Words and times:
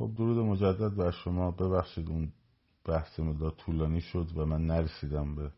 خب 0.00 0.14
درود 0.14 0.38
مجدد 0.38 0.94
بر 0.96 1.10
شما. 1.10 1.50
ببخشید 1.50 2.08
اون 2.08 2.32
بحث 2.84 3.20
مدار 3.20 3.50
طولانی 3.50 4.00
شد 4.00 4.28
و 4.36 4.46
من 4.46 4.66
نرسیدم 4.66 5.34
به 5.34 5.52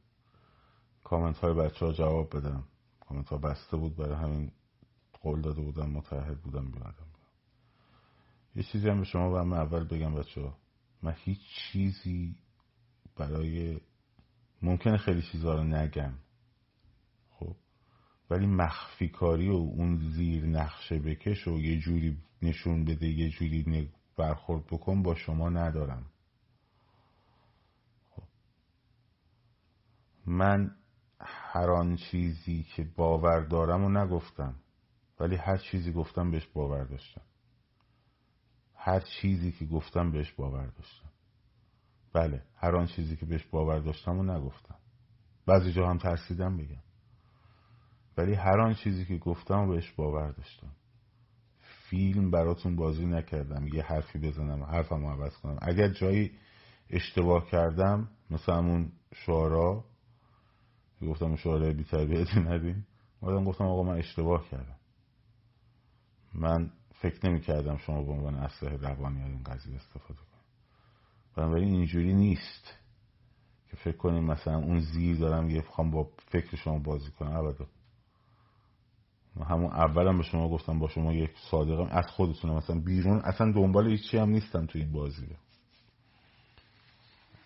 کامنت 1.05 1.37
های 1.37 1.55
بچه 1.55 1.87
ها 1.87 1.93
جواب 1.93 2.37
بدم. 2.37 2.65
کامنت 3.01 3.29
ها 3.29 3.39
بسته 3.39 3.77
بود 3.77 3.97
برای 3.97 4.15
همین 4.15 4.53
قول 5.21 5.41
داده 5.41 5.61
بودم 5.61 5.91
متحد 5.91 6.43
بودم 6.43 6.71
بیادم 6.71 7.07
یه 8.57 8.63
چیزی 8.63 8.89
هم 8.89 8.99
به 8.99 9.05
شما 9.05 9.33
و 9.33 9.45
من 9.45 9.57
اول 9.57 9.85
بگم 9.85 10.15
بچه 10.15 10.41
ها 10.41 10.57
من 11.03 11.15
هیچ 11.19 11.41
چیزی 11.55 12.37
برای 13.17 13.81
ممکنه 14.63 14.97
خیلی 14.97 15.23
چیزها 15.23 15.55
رو 15.55 15.65
نگم. 15.65 16.15
خب؟ 17.31 17.57
ولی 18.31 18.47
مخفی 18.47 19.09
کاری 19.09 19.49
و 19.49 19.55
اون 19.55 20.11
زیر 20.11 20.47
نقشه 20.47 20.99
بکش 20.99 21.49
و 21.49 21.61
یه 21.61 21.81
جوری 21.81 22.19
نشون 22.43 22.85
بده 22.85 23.07
یه 23.07 23.31
جوری 23.31 23.65
برخورد 24.23 24.67
بکن 24.67 25.03
با 25.03 25.15
شما 25.15 25.49
ندارم. 25.49 26.07
خب. 28.11 28.23
من 30.27 30.77
هر 31.21 31.71
آن 31.71 31.97
چیزی 31.97 32.67
که 32.77 32.85
باور 32.97 33.41
دارم 33.41 33.85
و 33.85 33.89
نگفتم 33.89 34.55
ولی 35.21 35.37
هر 35.37 35.57
چیزی 35.57 35.93
گفتم 35.93 36.31
بهش 36.31 36.47
باور 36.47 36.85
داشتم. 36.85 37.23
هر 38.75 39.01
چیزی 39.01 39.53
که 39.53 39.67
گفتم 39.67 40.13
بهش 40.13 40.33
باور 40.33 40.67
داشتم. 40.67 41.11
بله 42.13 42.43
هر 42.57 42.77
آن 42.77 42.87
چیزی 42.87 43.17
که 43.17 43.27
بهش 43.27 43.45
باور 43.45 43.79
داشتم 43.79 44.19
و 44.19 44.23
نگفتم. 44.23 44.79
بعضی 45.47 45.73
جا 45.73 45.91
هم 45.91 45.99
ترسیدم 45.99 46.57
بگم. 46.57 46.83
ولی 48.17 48.35
هر 48.35 48.61
آن 48.61 48.75
چیزی 48.75 49.05
که 49.05 49.19
گفتم 49.19 49.59
و 49.59 49.67
بهش 49.67 49.93
باور 49.93 50.31
داشتم. 50.31 50.73
فیلم 51.93 52.31
براتون 52.31 52.77
بازی 52.77 53.07
نکردم 53.07 53.69
یه 53.69 53.83
حرفی 53.83 54.19
بزنم 54.19 54.63
حرفم 54.63 55.07
عوض 55.07 55.37
کنم. 55.37 55.59
اگر 55.63 55.89
جایی 55.89 56.31
اشتباه 56.91 57.47
کردم 57.51 58.09
مثل 58.31 58.53
همون 58.53 58.93
شعرا 59.15 59.85
گفتم 61.03 61.37
شعرهای 61.37 61.73
بی 61.73 61.85
تربیتی 61.85 62.41
ندیم 62.41 62.87
مادم 63.23 63.45
گفتم 63.45 63.65
آقا 63.65 63.83
من 63.83 63.99
اشتباه 63.99 64.49
کردم. 64.49 64.77
من 66.35 66.71
فکر 66.95 67.29
نمی 67.29 67.41
کردم 67.41 67.77
شما 67.77 68.03
به 68.03 68.13
عنوان 68.13 68.35
اسلحه 68.35 68.77
روانی 68.77 69.23
از 69.23 69.31
این 69.31 69.43
قضیه 69.43 69.77
استفاده 69.77 70.21
کنید. 70.21 70.45
بنابراین 71.37 71.75
اینجوری 71.75 72.15
نیست 72.15 72.75
که 73.71 73.77
فکر 73.77 73.97
کنیم 73.97 74.25
مثلا 74.25 74.59
اون 74.59 74.81
زیر 74.81 75.17
دارم 75.17 75.51
یه 75.51 75.65
با 75.93 76.11
فکر 76.29 76.57
شما 76.57 76.79
بازی 76.79 77.11
کنم. 77.11 77.37
ابدا. 77.37 77.67
همون 79.41 79.73
اولم 79.73 80.19
به 80.19 80.25
شما 80.25 80.49
گفتم 80.49 80.79
با 80.79 80.89
شما 80.89 81.13
یک 81.13 81.31
صادقم. 81.51 81.89
از 81.91 82.07
خودتونم 82.07 82.55
مثلا 82.55 82.81
بیرون 82.81 83.19
اصلا 83.19 83.53
دنبال 83.53 83.91
هیچی 83.91 84.19
هم 84.19 84.29
نیستم 84.29 84.67
تو 84.67 84.79
این 84.79 84.93
بازیه 84.93 85.37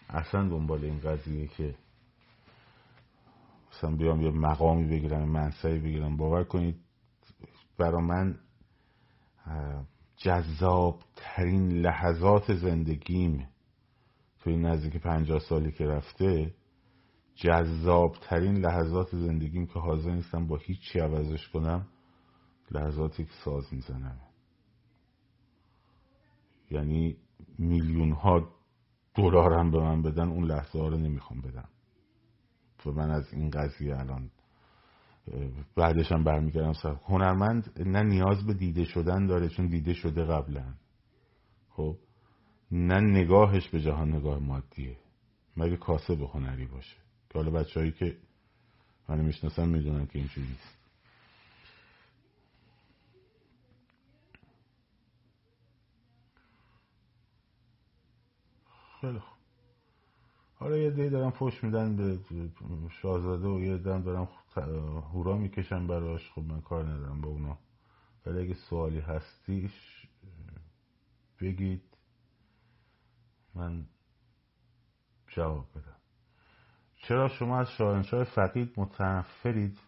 اصلا 0.08 0.48
دنبال 0.48 0.84
این 0.84 1.00
قضیه 1.00 1.46
که 1.46 1.74
مثلا 3.72 3.96
بیام 3.96 4.20
یه 4.20 4.30
مقامی 4.30 4.88
بگیرم 4.88 5.28
منصبی 5.28 5.78
بگیرم. 5.78 6.16
باور 6.16 6.44
کنید 6.44 6.76
برا 7.78 8.00
من 8.00 8.38
جذاب 10.16 11.02
ترین 11.16 11.72
لحظات 11.72 12.54
زندگیم 12.54 13.48
توی 14.40 14.56
نزدیک 14.56 14.96
پنجاه 14.96 15.38
سالی 15.38 15.72
که 15.72 15.86
رفته 15.86 16.54
جذاب 17.36 18.16
ترین 18.20 18.56
لحظات 18.56 19.16
زندگیم 19.16 19.66
که 19.66 19.78
حاضر 19.78 20.10
نیستم 20.10 20.46
با 20.46 20.56
هیچی 20.56 20.98
عوضش 20.98 21.48
کنم 21.48 21.86
لحظاتی 22.70 23.24
که 23.24 23.32
ساز 23.44 23.74
می‌زنم. 23.74 24.20
یعنی 26.70 27.16
میلیون 27.58 28.12
ها 28.12 28.48
دلار 29.14 29.52
هم 29.52 29.70
به 29.70 29.80
من 29.80 30.02
بدن 30.02 30.28
اون 30.28 30.44
لحظه 30.44 30.78
ها 30.78 30.88
رو 30.88 30.96
نمی‌خوام 30.96 31.40
بدم. 31.40 31.68
و 32.86 32.90
من 32.90 33.10
از 33.10 33.32
این 33.32 33.50
قضیه 33.50 33.98
الان 33.98 34.30
بعدش 35.76 36.12
هم 36.12 36.24
برمیگردم 36.24 36.72
سر 36.72 36.96
هنرمند 37.04 37.82
نه 37.86 38.02
نیاز 38.02 38.46
به 38.46 38.54
دیده 38.54 38.84
شدن 38.84 39.26
داره 39.26 39.48
چون 39.48 39.66
دیده 39.66 39.94
شده 39.94 40.24
قبلا 40.24 40.74
خب؟ 41.68 41.96
نه 42.70 43.00
نگاهش 43.00 43.68
به 43.68 43.80
جهان 43.80 44.12
نگاه 44.12 44.38
مادیه. 44.38 44.96
مگه 45.56 45.76
کاسب 45.76 46.20
هنری 46.20 46.66
باشه؟ 46.66 47.05
که 47.30 47.38
حالا 47.38 47.50
بچه 47.50 47.80
هایی 47.80 47.92
که 47.92 48.16
من 49.08 49.20
می‌شناسم 49.20 49.68
می‌دونن 49.68 50.06
که 50.06 50.18
اینجوری. 50.18 50.46
نیست 50.46 50.76
خیلی 59.00 59.22
حالا 60.58 60.76
یه 60.76 60.90
دی 60.90 61.10
دارم 61.10 61.30
فش 61.30 61.64
میدن 61.64 61.96
به 61.96 62.18
شاهزاده 63.02 63.48
و 63.48 63.60
یه 63.60 63.78
دارم 63.78 64.02
دارم 64.02 64.28
هورا 65.12 65.36
می‌کشن 65.36 65.86
براش. 65.86 66.30
خب 66.30 66.42
من 66.42 66.60
کار 66.60 66.84
ندارم 66.84 67.20
با 67.20 67.28
اونا. 67.28 67.58
ولی 68.26 68.40
اگه 68.40 68.54
سوالی 68.54 69.00
هستیش 69.00 70.06
بگید. 71.40 71.82
من 73.54 73.86
جواب 75.28 75.66
بدم. 75.74 75.95
چرا 77.08 77.28
شما 77.28 77.60
از 77.60 77.70
شاهنشاه 77.70 78.24
فقید 78.24 78.72
متنفرید؟ 78.76 79.78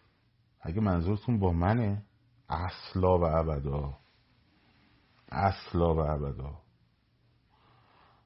اگه 0.61 0.81
منظورتون 0.81 1.39
با 1.39 1.51
منه؟ 1.51 2.03
اصلا 2.49 3.19
و 3.19 3.23
ابدا. 3.23 3.97
اصلا 5.31 5.95
و 5.95 5.99
ابدا. 5.99 6.61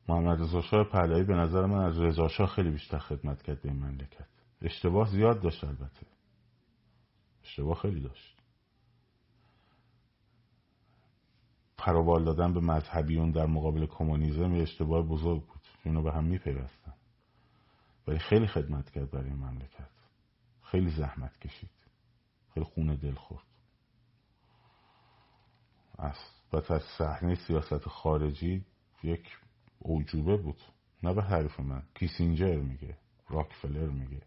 محمد 0.07 0.41
رضا 0.41 0.61
شاه 0.61 0.83
پهلوی 0.83 1.23
به 1.23 1.33
نظر 1.33 1.65
من 1.65 1.85
از 1.85 1.99
رضا 1.99 2.27
شاه 2.27 2.47
خیلی 2.47 2.69
بیشتر 2.69 2.97
خدمت 2.97 3.41
کرد 3.41 3.61
به 3.61 3.69
این 3.69 3.79
مملکت. 3.85 4.27
اشتباه 4.61 5.09
زیاد 5.09 5.41
داشت 5.41 5.63
البته. 5.63 6.07
اشتباه 7.43 7.75
خیلی 7.75 7.99
داشت. 7.99 8.37
پروبال 11.77 12.23
دادن 12.23 12.53
به 12.53 12.59
مذهبیون 12.59 13.31
در 13.31 13.45
مقابل 13.45 13.85
کمونیسم 13.85 14.53
اشتباه 14.53 15.07
بزرگ 15.07 15.41
بود. 15.45 15.61
اینو 15.83 16.01
به 16.01 16.11
هم 16.11 16.23
میپیوستن. 16.23 16.93
ولی 18.07 18.19
خیلی 18.19 18.47
خدمت 18.47 18.89
کرد 18.89 19.11
برای 19.11 19.29
مملکت. 19.29 19.89
خیلی 20.61 20.91
زحمت 20.91 21.39
کشید. 21.39 21.69
خیلی 22.53 22.65
خونه 22.65 22.95
دل 22.95 23.15
خورد. 23.15 23.43
از 25.97 26.15
از 26.69 26.83
صحنه 26.97 27.35
سیاست 27.35 27.87
خارجی 27.87 28.65
یک 29.03 29.37
اوجوبه 29.79 30.37
بود. 30.37 30.61
نه 31.03 31.13
به 31.13 31.23
حرف 31.23 31.59
من. 31.59 31.83
کیسینجر 31.95 32.55
میگه. 32.61 32.97
راکفلر 33.29 33.89
میگه. 33.89 34.21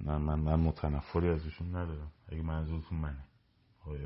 نه 0.00 0.18
من 0.18 0.40
من 0.40 0.60
متنفری 0.60 1.28
ازشون 1.28 1.76
ندارم. 1.76 2.12
اگه 2.28 2.42
منظورتون 2.42 2.98
منه. 2.98 3.24
آقای 3.80 4.04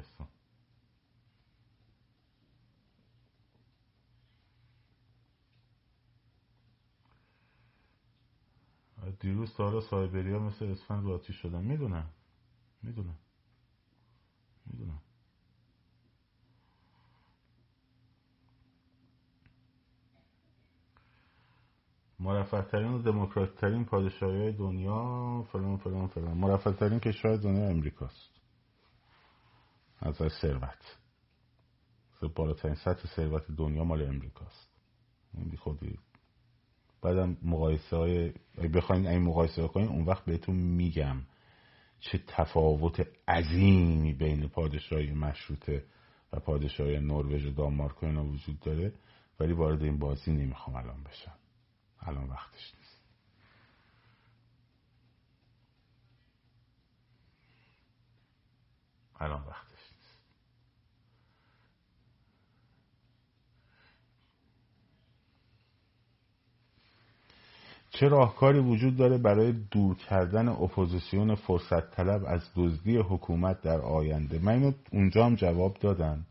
دیروز 9.11 9.51
سارا 9.51 9.81
سایبری 9.81 10.33
ها 10.33 10.39
مثل 10.39 10.65
اسفند 10.65 11.05
رو 11.05 11.15
آتیش 11.15 11.37
شدن. 11.37 11.65
می‌دونم. 11.65 12.11
می‌دونم. 12.83 13.19
می‌دونم. 14.67 15.03
مرفه 22.21 22.63
ترین 22.63 22.93
و 22.93 23.03
دموکرات 23.03 23.55
ترین 23.55 23.85
پادشاهی 23.85 24.39
های 24.41 24.53
دنیا 24.53 25.43
فلان 25.53 25.77
فلان 25.77 26.07
فلان. 26.07 26.39
مرفه 26.39 26.73
ترین 26.73 27.01
کشور 27.01 27.37
دنیا 27.37 27.69
امریکاست 27.69 28.41
از 30.01 30.17
ثروت. 30.43 30.99
بالاترین 32.35 32.75
سطح 32.75 33.09
ثروت 33.17 33.51
دنیا 33.51 33.85
مال 33.85 34.03
امریکاست 34.03 34.71
این 35.35 35.49
بی 35.49 35.57
خودی 35.57 35.99
بعدم 37.07 37.37
مقایسه 37.43 37.97
های 37.97 38.33
بخواین 38.75 39.07
این 39.07 39.23
مقایسه 39.23 39.69
کنین 39.69 39.89
اون 39.89 40.05
وقت 40.05 40.25
بهتون 40.25 40.57
میگم 40.57 41.23
چه 42.01 42.19
تفاوت 42.27 43.07
عظیمی 43.29 44.13
بین 44.13 44.49
پادشاهی 44.49 45.13
مشروطه 45.13 45.85
و 46.33 46.41
پادشاهی 46.41 46.99
نروژ 47.01 47.47
و 47.47 47.51
دانمارک 47.51 48.05
اینا 48.05 48.25
وجود 48.25 48.61
داره. 48.61 48.93
ولی 49.41 49.53
وارد 49.53 49.83
این 49.83 49.99
بازی 49.99 50.33
نمی‌خوام 50.33 50.77
الان 50.77 51.03
بشم. 51.03 51.39
الان 52.01 52.29
وقتش 52.29 52.75
نیست. 52.75 53.03
الان 59.21 59.41
وقتش 59.41 59.71
نیست 59.71 59.97
چه 67.91 68.09
راهکاری 68.09 68.59
وجود 68.59 68.97
داره 68.97 69.19
برای 69.19 69.53
دور 69.53 69.97
کردن 69.97 70.49
اپوزیسیون 70.49 71.35
فرصت 71.35 71.91
طلب 71.91 72.23
از 72.27 72.41
دزدی 72.57 72.97
حکومت 72.97 73.61
در 73.61 73.81
آینده؟ 73.81 74.39
من 74.39 74.53
اینو 74.53 74.73
اونجا 74.93 75.27
هم 75.27 75.35
جواب 75.35 75.77
دادم. 75.81 76.27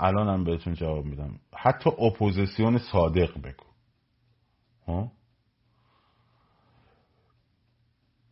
الانم 0.00 0.44
بهتون 0.44 0.74
جواب 0.74 1.04
میدم. 1.04 1.40
حتی 1.54 1.90
اپوزیسیون 1.90 2.78
صادق 2.78 3.40
بگو. 3.42 3.66
ها؟ 4.86 5.12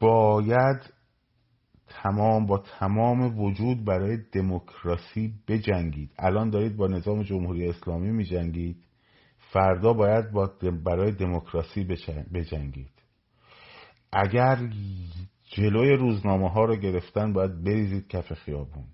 باید 0.00 0.92
تمام 1.88 2.46
با 2.46 2.58
تمام 2.58 3.40
وجود 3.40 3.84
برای 3.84 4.16
دموکراسی 4.32 5.34
بجنگید. 5.48 6.10
الان 6.18 6.50
دارید 6.50 6.76
با 6.76 6.86
نظام 6.86 7.22
جمهوری 7.22 7.68
اسلامی 7.68 8.10
میجنگید. 8.10 8.76
فردا 9.54 9.92
باید 9.92 10.30
با 10.30 10.50
برای 10.84 11.12
دموکراسی 11.12 11.84
بجنگید. 12.32 12.90
اگر 14.12 14.58
جلوی 15.44 15.96
روزنامه 15.96 16.50
ها 16.50 16.64
رو 16.64 16.76
گرفتن 16.76 17.32
باید 17.32 17.64
بریزید 17.64 18.08
کف 18.08 18.32
خیابون. 18.32 18.84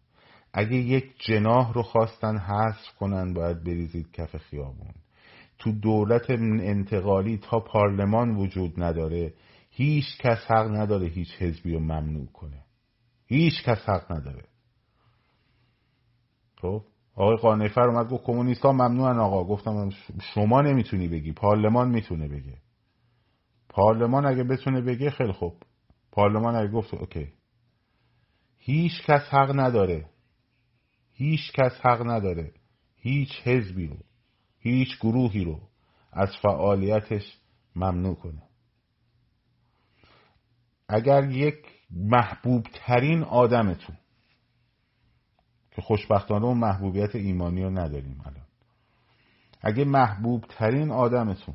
اگه 0.52 0.76
یک 0.76 1.14
جناح 1.18 1.72
رو 1.72 1.82
خواستن 1.82 2.38
حذف 2.38 2.94
کنن 2.98 3.34
باید 3.34 3.64
بریزید 3.64 4.12
کف 4.12 4.36
خیابون. 4.36 4.94
تو 5.58 5.72
دولت 5.72 6.30
انتقالی 6.30 7.38
تا 7.38 7.60
پارلمان 7.60 8.36
وجود 8.36 8.82
نداره 8.82 9.34
هیچ 9.70 10.04
کس 10.18 10.38
حق 10.50 10.76
نداره 10.76 11.06
هیچ 11.06 11.28
حزبی 11.38 11.72
رو 11.72 11.80
ممنوع 11.80 12.26
کنه. 12.26 12.64
هیچ 13.26 13.62
کس 13.64 13.88
حق 13.88 14.12
نداره. 14.12 14.44
خب؟ 16.60 16.84
آقای 17.14 17.36
قانفر 17.36 17.88
اومد 17.88 18.08
گفت 18.08 18.24
کمونیست 18.24 18.62
ها 18.62 18.72
ممنوعن 18.72 19.18
آقا. 19.18 19.44
گفتم 19.44 19.90
شما 20.34 20.60
نمی‌تونی 20.60 21.08
بگی. 21.08 21.32
پارلمان 21.32 21.90
می‌تونه 21.90 22.28
بگه. 22.28 22.56
پارلمان 23.68 24.26
اگه 24.26 24.44
بتونه 24.44 24.80
بگه 24.80 25.10
خیلی 25.10 25.32
خوب. 25.32 25.56
پارلمان 26.12 26.56
اگه 26.56 26.70
گفت 26.70 26.94
اوکی. 26.94 27.32
هیچ 28.58 28.92
کس 29.06 29.22
حق 29.30 29.60
نداره. 29.60 30.10
هیچ 31.14 31.52
کس 31.52 31.72
حق 31.82 32.06
نداره. 32.06 32.52
هیچ 32.96 33.30
حزبی 33.44 33.86
رو 33.86 33.96
هیچ 34.58 35.00
گروهی 35.00 35.44
رو 35.44 35.60
از 36.12 36.36
فعالیتش 36.42 37.38
ممنوع 37.76 38.14
کنه. 38.14 38.42
اگر 40.88 41.30
یک 41.30 41.56
محبوب 41.90 42.66
ترین 42.86 43.22
آدمتون 43.22 43.96
که 45.70 45.82
خوشبختانه 45.82 46.44
اون 46.44 46.58
محبوبیت 46.58 47.16
ایمانی 47.16 47.62
رو 47.62 47.70
نداریم 47.70 48.20
الان. 48.24 48.46
اگه 49.60 49.84
محبوب 49.84 50.44
ترین 50.48 50.90
آدمتون 50.90 51.54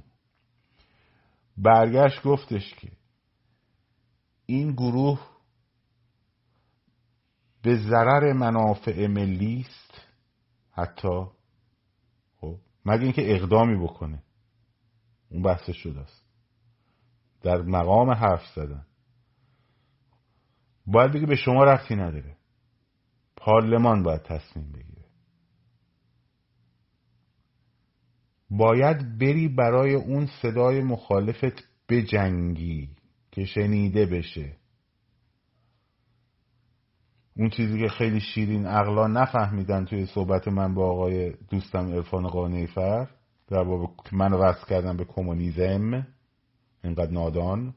برگشت 1.57 2.23
گفتش 2.23 2.75
که 2.75 2.91
این 4.45 4.71
گروه 4.71 5.19
به 7.62 7.75
ضرر 7.75 8.33
منافع 8.33 9.07
ملی 9.07 9.65
است 9.69 10.01
حتی 10.71 11.25
خب 12.38 12.57
مگه 12.85 13.03
اینکه 13.03 13.35
اقدامی 13.35 13.83
بکنه. 13.83 14.23
اون 15.29 15.41
بحث 15.41 15.71
شده 15.71 16.00
است. 16.00 16.25
در 17.41 17.62
مقام 17.62 18.12
حرف 18.12 18.47
زدن. 18.56 18.85
باید 20.88 21.12
بگه 21.12 21.25
به 21.25 21.35
شما 21.35 21.63
رفتی 21.63 21.95
نداره. 21.95 22.38
پارلمان 23.45 24.03
باید 24.03 24.21
تصمیم 24.24 24.71
بگیره. 24.71 25.06
باید 28.50 29.18
بری 29.18 29.47
برای 29.47 29.94
اون 29.94 30.27
صدای 30.42 30.81
مخالفت 30.81 31.63
بجنگی 31.89 32.89
که 33.31 33.45
شنیده 33.45 34.06
بشه. 34.06 34.57
اون 37.38 37.50
چیزی 37.50 37.80
که 37.80 37.88
خیلی 37.88 38.19
شیرین 38.19 38.65
عقلا 38.65 39.07
نفهمیدن 39.07 39.86
توی 39.86 40.06
صحبت 40.06 40.48
من 40.48 40.74
با 40.74 40.91
آقای 40.91 41.33
دوستم 41.50 41.86
ارفان 41.94 42.27
قانیفر 42.27 43.07
در 43.48 43.63
باب 43.63 43.95
من 44.12 44.33
وصل 44.33 44.68
کردم 44.68 44.98
به 44.98 45.06
کمونیزم 45.06 46.07
اینقدر 46.83 47.12
نادان. 47.12 47.74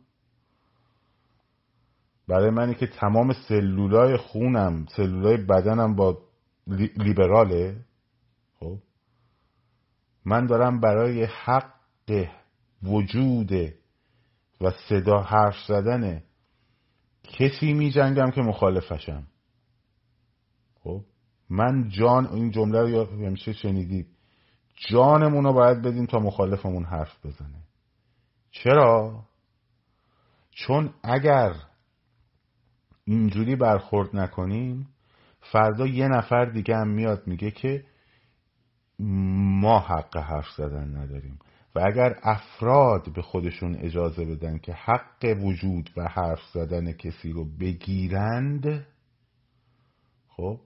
برای 2.28 2.50
منی 2.50 2.74
که 2.74 2.86
تمام 2.86 3.32
سلولای 3.32 4.16
خونم 4.16 4.86
سلولای 4.96 5.36
بدنم 5.36 5.94
با 5.94 6.18
لیبراله. 6.96 7.84
خب؟ 8.60 8.78
من 10.24 10.46
دارم 10.46 10.80
برای 10.80 11.24
حق 11.24 11.72
وجود 12.82 13.52
و 14.60 14.70
صدا 14.88 15.22
حرف 15.22 15.54
زدن 15.68 16.22
کسی 17.22 17.72
می 17.72 17.90
جنگم 17.90 18.30
که 18.30 18.40
مخالفشم. 18.40 19.26
خب؟ 20.80 21.04
من 21.50 21.88
جان 21.88 22.26
این 22.26 22.50
جمله 22.50 22.80
رو 22.80 23.04
همیشه 23.04 23.52
شنیدید. 23.52 24.06
جانمون 24.90 25.44
رو 25.44 25.52
باید 25.52 25.82
بدیم 25.82 26.06
تا 26.06 26.18
مخالفمون 26.18 26.84
حرف 26.84 27.26
بزنه. 27.26 27.62
چرا؟ 28.50 29.24
چون 30.50 30.94
اگر 31.02 31.52
اینجوری 33.08 33.56
برخورد 33.56 34.16
نکنیم. 34.16 34.88
فردا 35.40 35.86
یه 35.86 36.08
نفر 36.08 36.44
دیگه 36.44 36.76
هم 36.76 36.88
میاد 36.88 37.26
میگه 37.26 37.50
که 37.50 37.84
ما 39.60 39.78
حق 39.78 40.16
حرف 40.16 40.48
زدن 40.56 40.96
نداریم. 40.96 41.38
و 41.74 41.80
اگر 41.86 42.18
افراد 42.22 43.12
به 43.12 43.22
خودشون 43.22 43.76
اجازه 43.76 44.24
بدن 44.24 44.58
که 44.58 44.72
حق 44.72 45.36
وجود 45.44 45.90
و 45.96 46.08
حرف 46.08 46.40
زدن 46.52 46.92
کسی 46.92 47.32
رو 47.32 47.44
بگیرند 47.44 48.86
خب 50.28 50.60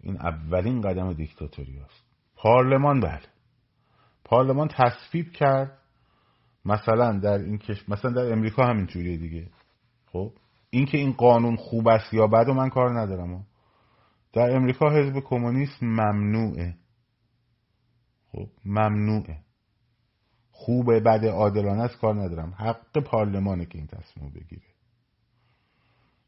این 0.00 0.16
اولین 0.16 0.80
قدم 0.80 1.12
دیکتاتوری 1.12 1.78
است 1.78 2.04
پارلمان 2.36 3.00
بله. 3.00 3.22
پارلمان 4.24 4.68
تصویب 4.68 5.32
کرد. 5.32 5.78
مثلا 6.64 7.18
در 7.18 7.38
این 7.38 7.58
کش... 7.58 7.88
مثلا 7.88 8.10
در 8.10 8.32
امریکا 8.32 8.66
همین 8.66 8.86
جوریه 8.86 9.16
دیگه. 9.16 9.46
خب؟ 10.06 10.32
اینکه 10.70 10.98
این 10.98 11.12
قانون 11.12 11.56
خوب 11.56 11.88
است 11.88 12.14
یا 12.14 12.26
بد 12.26 12.48
و 12.48 12.54
من 12.54 12.68
کار 12.68 13.00
ندارم. 13.00 13.46
در 14.32 14.56
امریکا 14.56 14.90
حزب 14.90 15.20
کمونیست 15.20 15.82
ممنوعه. 15.82 16.74
خب 18.32 18.48
ممنوعه. 18.64 19.38
خوبه 20.50 21.00
بد 21.00 21.24
عادلانه 21.24 21.82
است 21.82 21.98
کار 21.98 22.14
ندارم. 22.14 22.54
حق 22.58 22.98
پارلمانه 22.98 23.64
که 23.64 23.78
این 23.78 23.86
تصمیم 23.86 24.30
بگیره. 24.30 24.62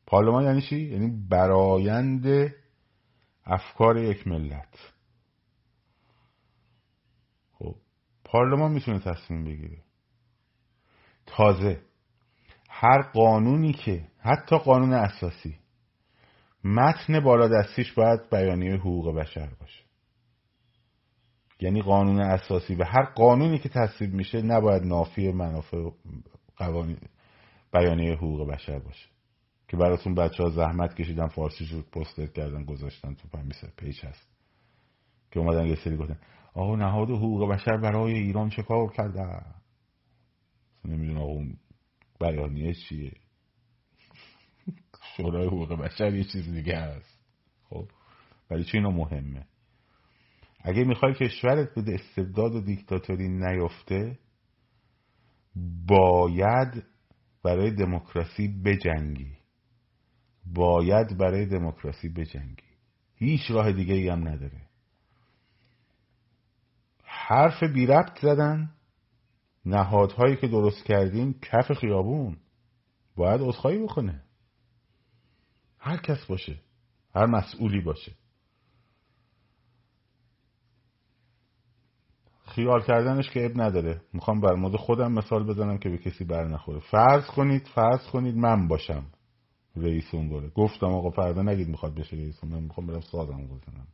پارلمان 0.06 0.44
یعنی 0.44 0.62
چی؟ 0.62 0.80
یعنی 0.80 1.26
برایند 1.28 2.54
افکار 3.44 3.96
یک 3.96 4.26
ملت. 4.26 4.74
خب 7.52 7.76
پارلمان 8.24 8.72
می‌تونه 8.72 8.98
تصمیم 8.98 9.44
بگیره. 9.44 9.82
تازه 11.26 11.82
هر 12.68 13.02
قانونی 13.02 13.72
که 13.72 14.09
حتی 14.22 14.58
قانون 14.58 14.92
اساسی. 14.92 15.56
متن 16.64 17.20
بالا 17.20 17.48
دستیش 17.48 17.92
باید 17.92 18.20
بیانیه 18.30 18.74
حقوق 18.74 19.14
بشر 19.14 19.48
باشه. 19.60 19.84
یعنی 21.60 21.82
قانون 21.82 22.20
اساسی 22.20 22.74
و 22.74 22.84
هر 22.84 23.04
قانونی 23.04 23.58
که 23.58 23.68
تصویب 23.68 24.14
میشه 24.14 24.42
نباید 24.42 24.82
نافی 24.82 25.32
منافع 25.32 25.90
قوانین 26.56 26.98
بیانیه 27.72 28.14
حقوق 28.14 28.48
بشر 28.48 28.78
باشه. 28.78 29.08
که 29.68 29.76
براتون 29.76 30.14
بچه 30.14 30.42
ها 30.42 30.50
زحمت 30.50 30.94
کشیدن 30.94 31.28
فارسی 31.28 31.64
شد 31.66 31.90
پستر 31.92 32.26
کردن 32.26 32.64
گذاشتن 32.64 33.14
تو 33.14 33.28
پمیسه 33.28 33.72
پیچ 33.76 34.04
هست. 34.04 34.28
که 35.30 35.40
اومدن 35.40 35.66
یه 35.66 35.74
سری 35.74 35.96
گفتن 35.96 36.18
آقا 36.54 36.76
نهاد 36.76 37.10
حقوق 37.10 37.50
بشر 37.50 37.76
برای 37.76 38.12
ایران 38.12 38.50
چه 38.50 38.62
کار 38.62 38.92
کرده؟ 38.92 39.44
نمیدون 40.84 41.18
آقا 41.18 41.40
بیانیه 42.20 42.74
چیه. 42.74 43.12
شورای 45.16 45.46
حقوق 45.46 45.72
بشر 45.72 46.14
یه 46.14 46.24
چیز 46.24 46.50
دیگه 46.50 46.78
هست. 46.78 47.18
خب. 47.68 47.88
ولی 48.50 48.64
چه 48.64 48.78
اینا 48.78 48.90
مهمه؟ 48.90 49.46
اگه 50.62 50.84
می‌خوای 50.84 51.14
کشورت 51.14 51.74
به 51.74 51.94
استبداد 51.94 52.54
و 52.54 52.60
دیکتاتوری 52.60 53.28
نیفته 53.28 54.18
باید 55.86 56.84
برای 57.44 57.70
دموکراسی 57.70 58.48
بجنگی. 58.64 59.32
باید 60.46 61.18
برای 61.18 61.46
دموکراسی 61.46 62.08
بجنگی. 62.08 62.70
هیچ 63.14 63.50
راه 63.50 63.72
دیگه 63.72 63.94
ای 63.94 64.08
هم 64.08 64.28
نداره. 64.28 64.62
حرف 67.04 67.62
بی 67.62 67.86
ربط 67.86 68.20
زدن 68.20 68.70
نهادهایی 69.66 70.36
که 70.36 70.48
درست 70.48 70.84
کردیم 70.84 71.32
کف 71.42 71.72
خیابون. 71.72 72.36
باید 73.16 73.40
عذرخواهی 73.40 73.78
بکنه. 73.78 74.22
هر 75.80 75.96
کس 75.96 76.24
باشه 76.26 76.60
هر 77.14 77.26
مسئولی 77.26 77.80
باشه. 77.80 78.12
خیال 82.46 82.82
کردنش 82.82 83.30
که 83.30 83.46
اب 83.46 83.60
نداره. 83.60 84.02
می‌خوام 84.12 84.40
بر 84.40 84.54
مورد 84.54 84.76
خودم 84.76 85.12
مثال 85.12 85.44
بزنم 85.46 85.78
که 85.78 85.88
به 85.88 85.98
کسی 85.98 86.24
بر 86.24 86.44
نخوره. 86.44 86.80
فرض 86.80 87.26
کنید 87.26 87.66
فرض 87.66 88.06
کنید 88.12 88.36
من 88.36 88.68
باشم 88.68 89.04
رئیس 89.76 90.14
اون 90.14 90.48
گفتم 90.48 90.86
آقا 90.86 91.10
فردا 91.10 91.42
نگید 91.42 91.68
می‌خواد 91.68 91.94
بشه 91.94 92.16
رئیس 92.16 92.44
من 92.44 92.62
می‌خوام 92.62 92.86
برم 92.86 93.00
سازم 93.00 93.46
بزنم. 93.46 93.86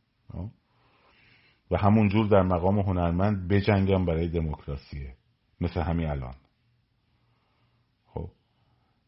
و 1.71 1.77
همونجور 1.77 2.27
در 2.27 2.41
مقام 2.41 2.79
هنرمند 2.79 3.47
بجنگم 3.47 4.05
برای 4.05 4.29
دموکراسیه. 4.29 5.15
مثل 5.61 5.81
همین 5.81 6.09
الان. 6.09 6.35
خب. 8.05 8.29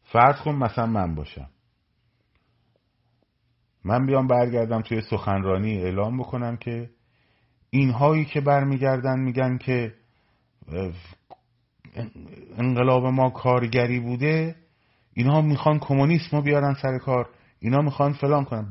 فرض 0.02 0.40
کن 0.44 0.54
مثلا 0.54 0.86
من 0.86 1.14
باشم. 1.14 1.50
من 3.84 4.06
بیام 4.06 4.26
برگردم 4.26 4.80
توی 4.80 5.00
سخنرانی 5.00 5.78
اعلام 5.78 6.18
بکنم 6.18 6.56
که 6.56 6.90
اینهایی 7.70 8.24
که 8.24 8.40
برمیگردن 8.40 9.20
میگن 9.20 9.58
که 9.58 9.94
انقلاب 12.56 13.06
ما 13.06 13.30
کارگری 13.30 14.00
بوده 14.00 14.56
اینها 15.14 15.42
می‌خوان 15.42 15.78
کمونیسم 15.78 16.36
رو 16.36 16.42
بیارن 16.42 16.74
سر 16.82 16.98
کار 16.98 17.28
اینا 17.60 17.82
می‌خوان 17.82 18.12
فلان 18.12 18.44
کنن. 18.44 18.66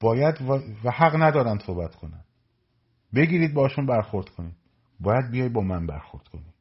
باید 0.00 0.34
و 0.84 0.90
حق 0.90 1.22
ندارن 1.22 1.58
صحبت 1.58 1.94
کنن. 1.94 2.24
بگیرید 3.14 3.54
باشون 3.54 3.86
برخورد 3.86 4.28
کنید. 4.28 4.54
باید 5.00 5.30
بیای 5.30 5.48
با 5.48 5.60
من 5.60 5.86
برخورد 5.86 6.28
کنید. 6.28 6.54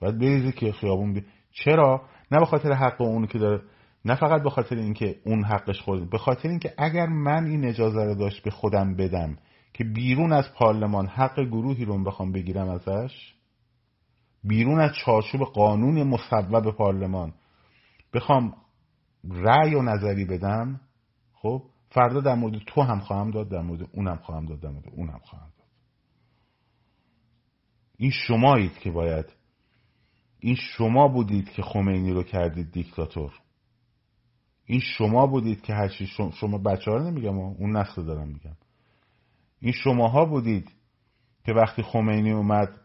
باید 0.00 0.18
بریزی 0.18 0.52
که 0.52 0.72
خیابون 0.72 1.12
بی... 1.12 1.24
چرا؟ 1.52 2.02
نه 2.32 2.38
به 2.38 2.46
خاطر 2.46 2.72
حق 2.72 3.00
اون 3.00 3.26
که 3.26 3.38
داره 3.38 3.62
نه 4.04 4.14
فقط 4.14 4.42
به 4.42 4.50
خاطر 4.50 4.76
اینکه 4.76 5.20
اون 5.24 5.44
حقش 5.44 5.80
خورد 5.80 6.10
به 6.10 6.18
خاطر 6.18 6.48
اینکه 6.48 6.74
اگر 6.78 7.06
من 7.06 7.46
این 7.46 7.64
اجازه 7.64 8.04
رو 8.04 8.14
داشت 8.14 8.42
به 8.42 8.50
خودم 8.50 8.96
بدم 8.96 9.38
که 9.72 9.84
بیرون 9.84 10.32
از 10.32 10.52
پارلمان 10.54 11.06
حق 11.06 11.40
گروهی 11.40 11.84
رو 11.84 12.04
بخوام 12.04 12.32
بگیرم 12.32 12.68
ازش 12.68 13.34
بیرون 14.44 14.80
از 14.80 14.90
چارچوب 15.04 15.40
قانون 15.40 16.02
مصوب 16.02 16.70
پارلمان 16.70 17.34
بخوام 18.14 18.56
رأی 19.24 19.74
و 19.74 19.82
نظری 19.82 20.24
بدم 20.24 20.80
خب 21.32 21.62
فردا 21.90 22.20
در 22.20 22.34
مورد 22.34 22.58
تو 22.66 22.82
هم 22.82 23.00
خواهم 23.00 23.30
داد 23.30 23.48
در 23.48 23.60
مورد 23.60 23.88
اونم 23.92 24.16
خواهم 24.16 24.46
داد 24.46 24.60
در 24.60 24.68
مورد 24.68 24.88
اونم 24.92 25.20
خواهم 25.22 25.50
داد. 25.58 25.68
این 27.96 28.10
شمایید 28.10 28.78
که 28.78 28.90
باید 28.90 29.26
این 30.40 30.54
شما 30.54 31.08
بودید 31.08 31.50
که 31.50 31.62
خمینی 31.62 32.12
رو 32.12 32.22
کردید 32.22 32.72
دیکتاتور. 32.72 33.32
این 34.70 34.80
شما 34.80 35.26
بودید 35.26 35.62
که 35.62 35.74
هرچی 35.74 36.06
شما, 36.06 36.30
شما 36.30 36.58
بچه 36.58 36.90
ها 36.90 36.96
رو 36.96 37.10
نمیگم 37.10 37.38
اون 37.38 37.76
نسل 37.76 38.04
دارم 38.04 38.28
میگم. 38.28 38.56
این 39.60 39.72
شماها 39.72 40.24
بودید 40.24 40.70
که 41.44 41.52
وقتی 41.52 41.82
خمینی 41.82 42.30
اومد 42.30 42.80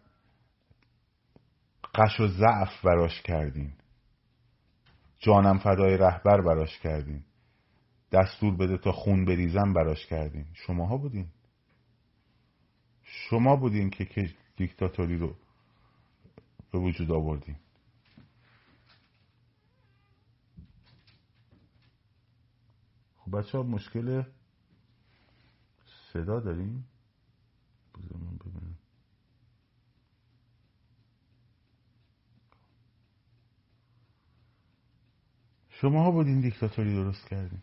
قش 1.95 2.19
و 2.19 2.27
ضعف 2.27 2.85
براش 2.85 3.21
کردین. 3.21 3.73
جانم 5.19 5.57
فدای 5.57 5.97
رهبر 5.97 6.41
براش 6.41 6.79
کردین. 6.79 7.23
دستور 8.11 8.55
بده 8.55 8.77
تا 8.77 8.91
خون 8.91 9.25
بریزم 9.25 9.73
براش 9.73 10.05
کردین. 10.05 10.45
شماها 10.53 10.97
بودین. 10.97 11.27
شما 13.03 13.55
بودین 13.55 13.89
که, 13.89 14.05
که 14.05 14.29
دیکتاتوری 14.57 15.17
رو 15.17 15.35
به 16.71 16.79
وجود 16.79 17.11
آوردین. 17.11 17.55
بچه 23.35 23.57
ها 23.57 23.63
مشکل 23.63 24.23
صدا 26.13 26.39
داریم 26.39 26.87
ببینم. 27.93 28.77
شما 35.69 36.03
ها 36.03 36.11
بودین 36.11 36.41
دیکتاتوری 36.41 36.95
درست 36.95 37.27
کردین. 37.27 37.61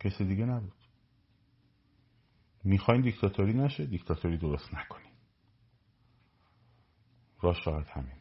کسی 0.00 0.24
دیگه 0.24 0.44
نبود. 0.44 0.72
می‌خواین 2.64 3.00
دیکتاتوری 3.00 3.52
نشه 3.52 3.86
دیکتاتوری 3.86 4.38
درست 4.38 4.74
نکنین. 4.74 5.12
را 7.40 7.54
شاید 7.54 7.86
همین. 7.86 8.19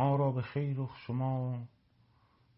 ما 0.00 0.16
را 0.16 0.30
به 0.30 0.42
خیر 0.42 0.80
و 0.80 0.90
شما 1.06 1.66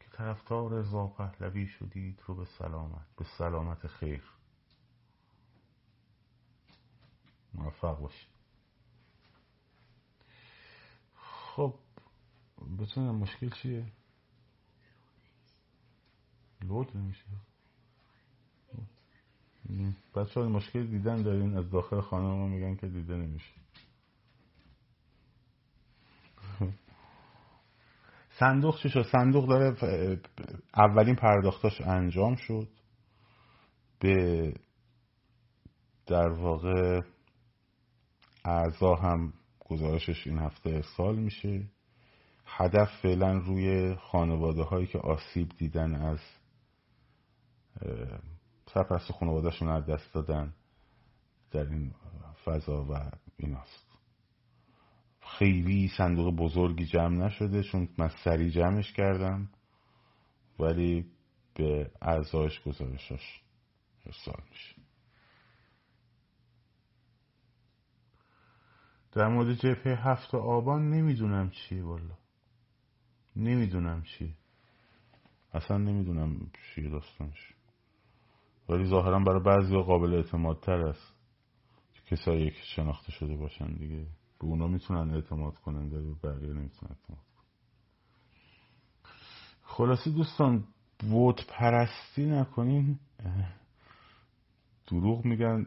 که 0.00 0.06
طرفدار 0.12 0.70
رضا 0.70 1.06
پهلوی 1.06 1.66
شدید 1.66 2.22
رو 2.26 2.34
به 2.34 2.44
سلامت 2.44 3.06
به 3.16 3.24
سلامت 3.38 3.86
خیر. 3.86 4.22
موفق 7.54 8.00
باشید 8.00 8.28
خب 11.16 11.74
بتونم 12.78 13.14
مشکل 13.14 13.50
چیه؟ 13.50 13.86
لود 16.62 16.96
نمیشه. 16.96 17.24
بچه 20.14 20.40
ها 20.40 20.48
مشکل 20.48 20.86
دیدن 20.86 21.22
دارین 21.22 21.56
از 21.56 21.70
داخل 21.70 22.00
خانه 22.00 22.26
ما 22.26 22.46
میگن 22.46 22.76
که 22.76 22.88
دیده 22.88 23.14
نمیشه. 23.16 23.52
صندوق 28.42 28.78
چی 28.82 28.88
شد؟ 28.88 29.02
صندوق 29.02 29.48
داره 29.48 29.76
اولین 30.74 31.14
پرداختاش 31.14 31.80
انجام 31.80 32.36
شد. 32.36 32.68
به 34.00 34.54
در 36.06 36.28
واقع 36.28 37.00
اعضا 38.44 38.94
هم 38.94 39.32
گزارشش 39.60 40.26
این 40.26 40.38
هفته 40.38 40.70
ارسال 40.70 41.16
میشه. 41.16 41.62
هدف 42.46 42.88
فعلا 43.02 43.32
روی 43.32 43.94
خانواده 43.94 44.62
هایی 44.62 44.86
که 44.86 44.98
آسیب 44.98 45.48
دیدن 45.58 45.94
از 45.94 46.18
سرپرست 48.74 49.12
خانوادهشون 49.12 49.68
از 49.68 49.86
دست 49.86 50.14
دادن 50.14 50.54
در 51.50 51.66
این 51.66 51.94
فضا 52.44 52.84
و 52.84 53.10
ایناست. 53.36 53.81
خیلی 55.38 55.88
صندوق 55.88 56.36
بزرگی 56.36 56.86
جمع 56.86 57.26
نشده 57.26 57.62
چون 57.62 57.88
من 57.98 58.08
سریع 58.24 58.50
جمعش 58.50 58.92
کردم 58.92 59.48
ولی 60.58 61.06
به 61.54 61.90
اعضایش 62.02 62.62
گزارشش 62.62 63.40
ارسال 64.06 64.42
میشه. 64.50 64.74
در 69.12 69.28
مورد 69.28 69.54
جبهه 69.54 70.08
هفت 70.08 70.34
آبان 70.34 70.90
نمی‌دونم 70.90 71.50
چیه 71.50 71.84
والا. 71.84 72.18
نمی‌دونم 73.36 74.02
چیه. 74.02 74.34
اصلا 75.52 75.78
نمی‌دونم 75.78 76.50
چیه 76.74 76.88
داستانش. 76.88 77.54
ولی 78.68 78.84
ظاهرا 78.84 79.18
برای 79.18 79.42
بعضی 79.42 79.82
قابل 79.82 80.14
اعتماد 80.14 80.60
تر 80.60 80.86
است 80.86 81.12
کسایی 82.06 82.50
که 82.50 82.62
شناخته 82.76 83.12
شده 83.12 83.36
باشن 83.36 83.72
دیگه. 83.72 84.06
به 84.42 84.48
اونا 84.48 84.66
می‌تونن 84.66 85.14
اعتماد 85.14 85.58
کنن 85.58 85.88
در 85.88 85.98
بقیه 85.98 86.48
نمی‌تونن 86.48 86.90
اعتماد 86.90 86.98
کنن. 87.08 87.18
خلاصی 89.62 90.10
دوستان 90.12 90.64
ووت 91.10 91.46
پرستی 91.46 92.26
نکنین. 92.26 92.98
دروغ 94.86 95.24
میگن 95.24 95.66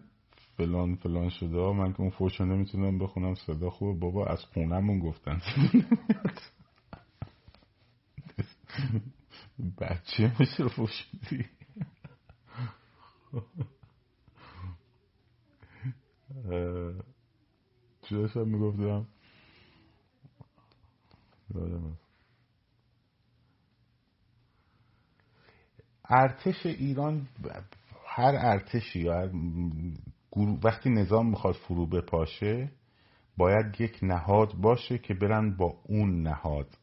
فلان 0.57 0.95
فلان 0.95 1.29
شده. 1.29 1.73
من 1.73 1.93
که 1.93 2.01
اون 2.01 2.09
فوش 2.09 2.41
نمی‌تونم 2.41 2.99
بخونم 2.99 3.35
صدا 3.35 3.69
خوبه. 3.69 3.99
بابا 3.99 4.25
از 4.25 4.45
خونمون 4.45 4.99
گفتن. 4.99 5.41
بچه 9.79 10.35
میشه 10.39 10.67
فوش 10.67 11.07
میدی 11.13 11.45
چی 18.09 18.15
داشتم 18.15 18.47
می‌گفتم. 18.47 19.07
ارتش 26.09 26.65
ایران 26.65 27.27
هر 28.07 28.35
ارتشی 28.39 28.99
یا 28.99 29.31
وقتی 30.63 30.89
نظام 30.89 31.29
می‌خواد 31.29 31.55
فرو 31.55 31.87
بپاشه 31.87 32.71
باید 33.37 33.81
یک 33.81 33.99
نهاد 34.01 34.53
باشه 34.53 34.97
که 34.97 35.13
برن 35.13 35.57
با 35.57 35.79
اون 35.83 36.23
نهاد 36.23 36.77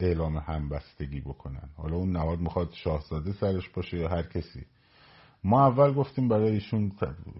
اعلام 0.00 0.36
همبستگی 0.36 1.20
بکنن. 1.20 1.70
حالا 1.76 1.96
اون 1.96 2.10
نهاد 2.10 2.38
می‌خواد 2.38 2.72
شاهزاده 2.72 3.32
سرش 3.32 3.68
باشه 3.68 3.96
یا 3.96 4.08
هر 4.08 4.22
کسی. 4.22 4.66
ما 5.44 5.66
اول 5.66 5.94
گفتیم 5.94 6.28
برای 6.28 6.50
ایشون 6.50 6.92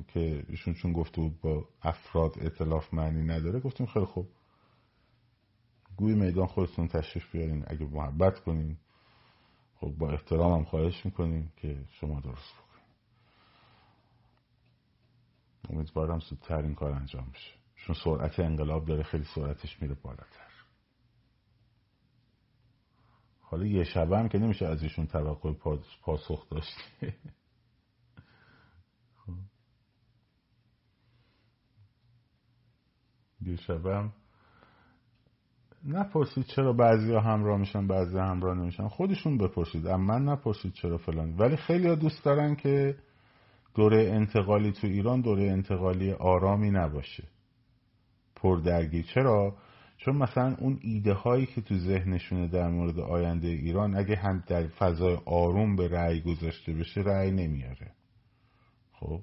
که 0.09 0.45
ایشون 0.49 0.75
چون 0.75 0.93
گفته 0.93 1.21
بود 1.21 1.41
با 1.41 1.69
افراد 1.83 2.33
اطلاف 2.41 2.95
معنی 2.95 3.23
نداره 3.23 3.61
گفتیم 3.61 3.87
خیلی 3.87 4.07
خوب. 4.07 4.29
گوی 5.97 6.15
میدان 6.15 6.47
خودتون 6.47 6.89
تشریف 6.89 7.31
بیارین 7.33 7.65
اگه 7.67 7.85
محبت 7.85 8.41
کنین. 8.41 8.77
خب 9.75 9.89
با 9.99 10.11
احترام 10.11 10.59
هم 10.59 10.65
خواهش 10.65 11.07
می‌کنیم 11.07 11.53
که 11.57 11.85
شما 11.91 12.21
درست 12.21 12.55
بکنین. 12.55 12.87
امیدوارم 15.71 16.19
زودتر 16.19 16.63
این 16.63 16.75
کار 16.75 16.93
انجام 16.93 17.31
بشه. 17.31 17.55
چون 17.77 17.97
سرعت 18.05 18.41
انقلاب 18.41 18.85
داره 18.85 19.03
خیلی 19.03 19.25
سرعتش 19.35 19.83
میره 19.83 19.95
بالاتر. 19.95 20.47
حالا 23.41 23.67
یه 23.67 23.85
شبه 23.85 24.19
هم 24.19 24.29
که 24.29 24.39
نمیشه 24.39 24.67
از 24.67 24.83
ایشون 24.83 25.07
توقع 25.07 25.53
پاسخ 26.03 26.49
داشت. 26.49 26.75
هم 33.85 34.13
نپرسید 35.85 36.45
چرا 36.45 36.73
بعضی 36.73 37.13
ها 37.13 37.21
همراه 37.21 37.59
میشن 37.59 37.87
بعضی 37.87 38.19
همراه 38.19 38.59
نمیشن. 38.59 38.89
خودشون 38.89 39.39
بپرسید. 39.39 39.87
اما 39.87 40.19
من 40.19 40.23
نپرسید 40.23 40.73
چرا 40.73 40.99
فلان. 40.99 41.37
ولی 41.37 41.57
خیلی 41.57 41.97
دوست 41.97 42.25
دارن 42.25 42.55
که 42.55 42.97
دوره 43.75 44.11
انتقالی 44.11 44.73
تو 44.73 44.87
ایران 44.87 45.21
دوره 45.21 45.43
انتقالی 45.43 46.13
آرامی 46.13 46.71
نباشه. 46.71 47.25
پردرگی. 48.37 49.03
چرا؟ 49.03 49.57
چون 49.99 50.17
مثلا 50.17 50.57
اون 50.59 50.79
ایده 50.83 51.13
هایی 51.13 51.47
که 51.47 51.61
تو 51.61 51.75
ذهنشونه 51.79 52.49
در 52.49 52.69
مورد 52.69 52.99
آینده 52.99 53.49
ایران 53.49 53.97
اگه 53.97 54.17
هم 54.17 54.45
در 54.47 54.67
فضای 54.67 55.19
آروم 55.27 55.77
به 55.77 55.89
رأی 55.89 56.21
گذاشته 56.21 56.73
بشه 56.73 57.01
رأی 57.01 57.31
نمیاره. 57.31 57.93
خب؟ 58.93 59.21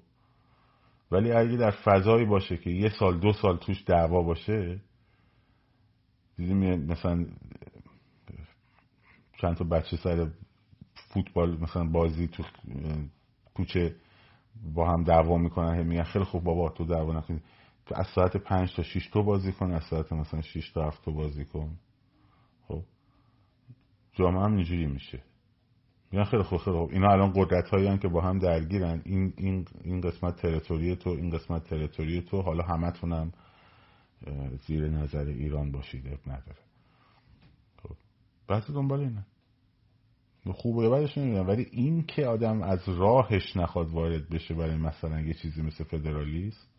ولی 1.11 1.31
اگه 1.31 1.57
در 1.57 1.71
فضایی 1.71 2.25
باشه 2.25 2.57
که 2.57 2.69
یه 2.69 2.89
سال 2.99 3.19
دو 3.19 3.33
سال 3.33 3.57
توش 3.57 3.83
دعوا 3.87 4.23
باشه 4.23 4.81
دیدیم 6.37 6.85
مثلا 6.85 7.25
چند 9.41 9.55
تا 9.57 9.63
بچه 9.63 9.97
سر 9.97 10.27
فوتبال 11.13 11.61
مثلا 11.61 11.83
بازی 11.83 12.27
تو 12.27 12.43
کوچه 13.53 13.95
با 14.73 14.89
هم 14.89 15.03
دعوا 15.03 15.37
می‌کنن 15.37 15.83
میگن 15.83 16.03
خیلی 16.03 16.25
خوب 16.25 16.43
بابا 16.43 16.69
تو 16.69 16.85
دعوا 16.85 17.13
نکنی. 17.13 17.41
از 17.95 18.07
ساعت 18.15 18.37
پنج 18.37 18.75
تا 18.75 18.83
شیش 18.83 19.07
تو 19.07 19.23
بازی 19.23 19.51
کن 19.51 19.71
از 19.71 19.83
ساعت 19.83 20.13
مثلا 20.13 20.41
شیش 20.41 20.71
تا 20.71 20.87
هفت 20.87 21.05
تو 21.05 21.11
بازی 21.11 21.45
کن. 21.45 21.77
خب 22.67 22.83
جامعه 24.13 24.43
هم 24.43 24.55
اینجوری 24.55 24.85
میشه. 24.85 25.23
میگن 26.13 26.25
خیلی 26.25 26.43
خوب 26.43 26.59
خیلی 26.59 26.77
خوب. 26.77 26.89
اینا 26.91 27.11
الان 27.11 27.33
قدرت 27.35 27.69
هایی 27.69 27.97
که 27.97 28.07
با 28.07 28.21
هم 28.21 28.39
درگیرن. 28.39 29.01
این, 29.05 29.33
این, 29.37 29.65
این 29.83 30.01
قسمت 30.01 30.35
تریتوری 30.35 30.95
تو 30.95 31.09
این 31.09 31.29
قسمت 31.29 31.63
تریتوری 31.63 32.21
تو. 32.21 32.41
حالا 32.41 32.63
همتونم 32.63 33.31
زیر 34.67 34.89
نظر 34.89 35.25
ایران 35.25 35.71
باشید 35.71 36.07
اب 36.07 36.19
نداره. 36.27 36.59
خب. 37.83 37.95
بحث 38.47 38.69
دنبال 38.69 38.99
اینه. 38.99 39.25
خوبه 40.53 40.89
بعدش 40.89 41.17
نمی‌دونم 41.17 41.47
ولی 41.47 41.67
این 41.71 42.03
که 42.03 42.25
آدم 42.25 42.61
از 42.61 42.89
راهش 42.89 43.57
نخواد 43.57 43.89
وارد 43.89 44.29
بشه 44.29 44.53
برای 44.53 44.77
مثلا 44.77 45.21
یه 45.21 45.33
چیزی 45.33 45.61
مثل 45.61 45.83
فدرالیست 45.83 46.69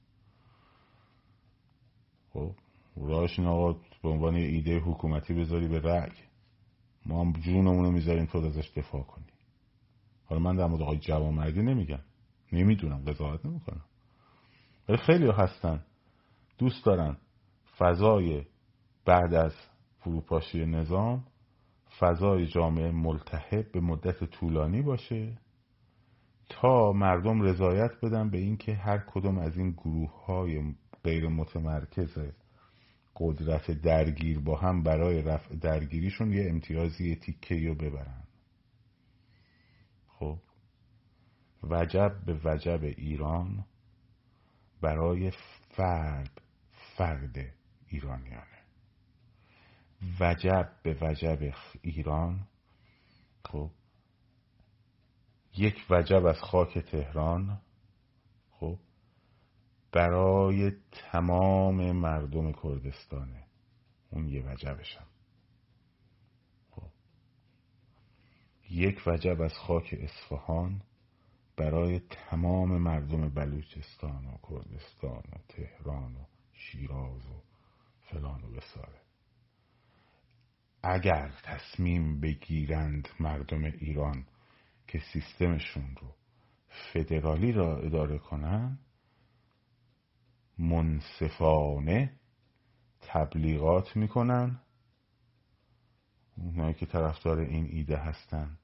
خب. 2.33 2.55
راهش 2.97 3.38
این 3.38 3.76
به 4.03 4.09
عنوان 4.09 4.35
ایده 4.35 4.79
حکومتی 4.79 5.35
بذاری 5.35 5.69
به 5.69 5.81
رأی. 5.81 6.12
ما 7.07 7.21
هم 7.21 7.33
جونمون 7.33 7.85
رو 7.85 7.91
می‌ذاریم 7.91 8.27
تو 8.27 8.39
ازش 8.39 8.71
دفاع 8.77 9.03
کنی. 9.03 9.25
حالا 10.27 10.41
من 10.41 10.57
در 10.57 10.67
مورد 10.67 10.83
آقای 10.83 10.99
جوانمردی 10.99 11.63
نمیگم. 11.63 12.01
نمی‌دونم 12.53 13.05
قضاوت 13.05 13.47
نمی‌کنم. 13.47 13.85
ولی 14.89 14.99
خیلی 14.99 15.31
هستن. 15.31 15.85
دوست 16.59 16.85
دارن. 16.85 17.17
فضای 17.79 18.45
بعد 19.05 19.35
از 19.35 19.55
فروپاشی 19.99 20.67
نظام 20.67 21.25
فضای 21.99 22.47
جامعه 22.47 22.91
ملتحب 22.91 23.73
به 23.73 23.81
مدت 23.81 24.25
طولانی 24.25 24.83
باشه 24.83 25.39
تا 26.49 26.93
مردم 26.93 27.43
رضایت 27.43 27.91
بدن 28.03 28.31
به 28.31 28.39
اینکه 28.39 28.75
هر 28.75 28.99
کدوم 28.99 29.39
از 29.39 29.57
این 29.57 29.71
گروه 29.71 30.25
های 30.25 30.75
غیر 31.05 31.29
متمرکز 31.29 32.19
قدرت 33.16 33.71
درگیر 33.71 34.38
با 34.38 34.56
هم 34.56 34.83
برای 34.83 35.23
رفع 35.23 35.54
درگیریشون 35.54 36.33
یه 36.33 36.50
امتیازی 36.50 37.09
یه 37.09 37.16
تیکه 37.16 37.68
رو 37.68 37.75
ببرن. 37.75 38.25
خب. 40.09 40.38
وجب 41.62 42.24
به 42.27 42.40
وجب 42.44 42.81
ایران 42.83 43.64
برای 44.81 45.33
فرد 45.77 46.40
فرد 46.96 47.37
ایرانیانه. 47.88 48.64
وجب 50.20 50.72
به 50.83 50.98
وجب 51.00 51.55
ایران 51.83 52.46
خب 53.44 53.70
یک 55.57 55.87
وجب 55.90 56.27
از 56.27 56.40
خاک 56.40 56.79
تهران 56.79 57.61
برای 59.94 60.72
تمام 60.92 61.92
مردم 61.92 62.52
کردستانه 62.52 63.44
اون 64.11 64.28
یه 64.28 64.42
وجبشم. 64.42 65.07
خب. 66.70 66.90
یک 68.70 69.02
وجب 69.07 69.42
از 69.42 69.52
خاک 69.52 69.94
اصفهان 70.00 70.83
برای 71.57 72.00
تمام 72.00 72.78
مردم 72.78 73.28
بلوچستان 73.28 74.26
و 74.26 74.37
کردستان 74.50 75.22
و 75.33 75.38
تهران 75.48 76.16
و 76.16 76.24
شیراز 76.52 77.26
و 77.26 77.42
فلان 78.00 78.44
و 78.44 78.50
بساره. 78.50 79.00
اگر 80.83 81.33
تصمیم 81.42 82.20
بگیرند 82.20 83.09
مردم 83.20 83.64
ایران 83.64 84.26
که 84.87 84.98
سیستمشون 85.12 85.96
رو 86.00 86.14
فدرالی 86.92 87.52
را 87.52 87.78
اداره 87.78 88.18
کنن 88.18 88.78
منصفانه 90.59 92.21
تبلیغات 93.01 93.97
می‌کنن. 93.97 94.61
اونایی 96.37 96.75
که 96.75 96.87
طرفدار 96.87 97.38
این 97.38 97.67
ایده 97.67 97.97
هستن 97.97 98.59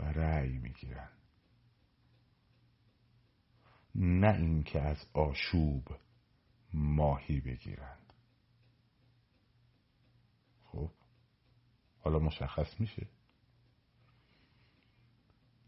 و 0.00 0.04
رأی 0.04 0.58
می‌گیرن. 0.58 1.10
نه 3.94 4.36
اینکه 4.36 4.80
از 4.80 5.06
آشوب 5.14 5.84
ماهی 6.74 7.40
بگیرند 7.40 8.12
خب 10.64 10.90
حالا 12.00 12.18
مشخص 12.18 12.80
میشه. 12.80 13.08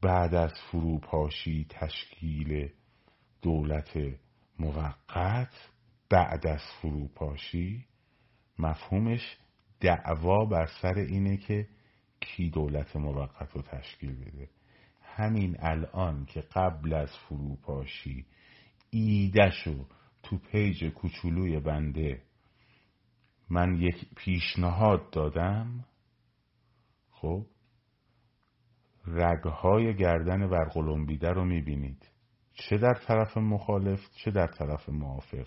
بعد 0.00 0.34
از 0.34 0.52
فروپاشی 0.70 1.66
تشکیل 1.70 2.72
دولت 3.42 3.98
موقت 4.58 5.70
بعد 6.10 6.46
از 6.46 6.60
فروپاشی 6.80 7.84
مفهومش 8.58 9.36
دعوا 9.80 10.44
بر 10.44 10.66
سر 10.82 10.94
اینه 10.94 11.36
که 11.36 11.68
کی 12.20 12.50
دولت 12.50 12.96
موقت 12.96 13.52
رو 13.52 13.62
تشکیل 13.62 14.14
بده. 14.14 14.50
همین 15.02 15.56
الان 15.58 16.24
که 16.24 16.40
قبل 16.40 16.94
از 16.94 17.10
فروپاشی 17.28 18.26
ایدهشو 18.90 19.86
تو 20.22 20.38
پیج 20.38 20.84
کوچولوی 20.84 21.60
بنده 21.60 22.22
من 23.50 23.76
یک 23.76 24.14
پیشنهاد 24.16 25.10
دادم 25.10 25.84
خب 27.10 27.46
رگهای 29.06 29.96
گردن 29.96 30.42
ورقلمبیده 30.42 31.30
رو 31.30 31.44
می‌بینید. 31.44 32.08
چه 32.56 32.78
در 32.78 32.94
طرف 32.94 33.36
مخالف 33.36 34.00
چه 34.24 34.30
در 34.30 34.46
طرف 34.46 34.88
موافق. 34.88 35.46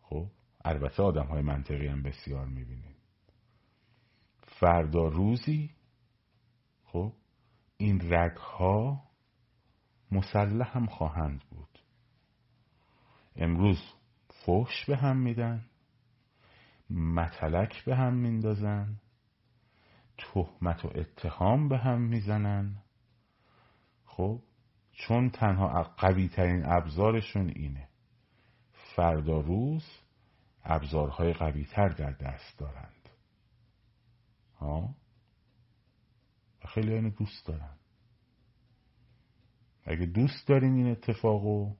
خب 0.00 0.26
البته 0.64 1.02
آدم 1.02 1.26
های 1.26 1.42
منطقی 1.42 1.86
هم 1.86 2.02
بسیار 2.02 2.46
می‌بینید 2.46 2.96
فردا 4.60 5.08
روزی 5.08 5.70
خب 6.84 7.12
این 7.76 8.14
رگها 8.14 9.02
مسلح 10.12 10.76
هم 10.76 10.86
خواهند 10.86 11.44
بود. 11.50 11.78
امروز 13.36 13.78
فحش 14.46 14.84
به 14.88 14.96
هم 14.96 15.16
میدن 15.16 15.66
متلک 16.90 17.84
به 17.84 17.96
هم 17.96 18.14
میندازن 18.14 18.96
تهمت 20.18 20.84
و 20.84 20.88
اتهام 20.94 21.68
به 21.68 21.78
هم 21.78 22.00
می‌زنن. 22.00 22.82
خب 24.04 24.42
چون 24.92 25.30
تنها 25.30 25.82
قوی 25.82 26.28
ترین 26.28 26.62
ابزارشون 26.66 27.48
اینه. 27.48 27.88
فردا 28.96 29.40
روز 29.40 29.84
ابزارهای 30.64 31.32
قوی 31.32 31.64
تر 31.64 31.88
در 31.88 32.10
دست 32.10 32.58
دارند. 32.58 33.08
ها؟ 34.56 34.94
و 36.64 36.68
خیلی 36.68 36.94
اینو 36.94 37.10
دوست 37.10 37.46
دارن. 37.46 37.76
اگه 39.84 40.06
دوست 40.06 40.48
دارین 40.48 40.74
این 40.74 40.86
اتفاقو 40.86 41.74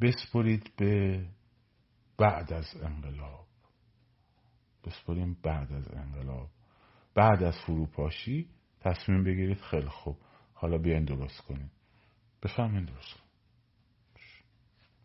بسپرید 0.00 0.72
به 0.76 1.24
بعد 2.18 2.52
از 2.52 2.66
انقلاب. 2.82 3.46
بسپریم 4.84 5.38
بعد 5.42 5.72
از 5.72 5.88
انقلاب. 5.88 6.50
بعد 7.14 7.42
از 7.42 7.54
فروپاشی 7.66 8.48
تصمیم 8.80 9.24
بگیرید 9.24 9.60
خیلی 9.60 9.88
خوب. 9.88 10.16
حالا 10.60 10.78
بیاین 10.78 11.04
درست 11.04 11.40
کنید 11.40 11.70
بفهمین 12.42 12.84
درست 12.84 13.22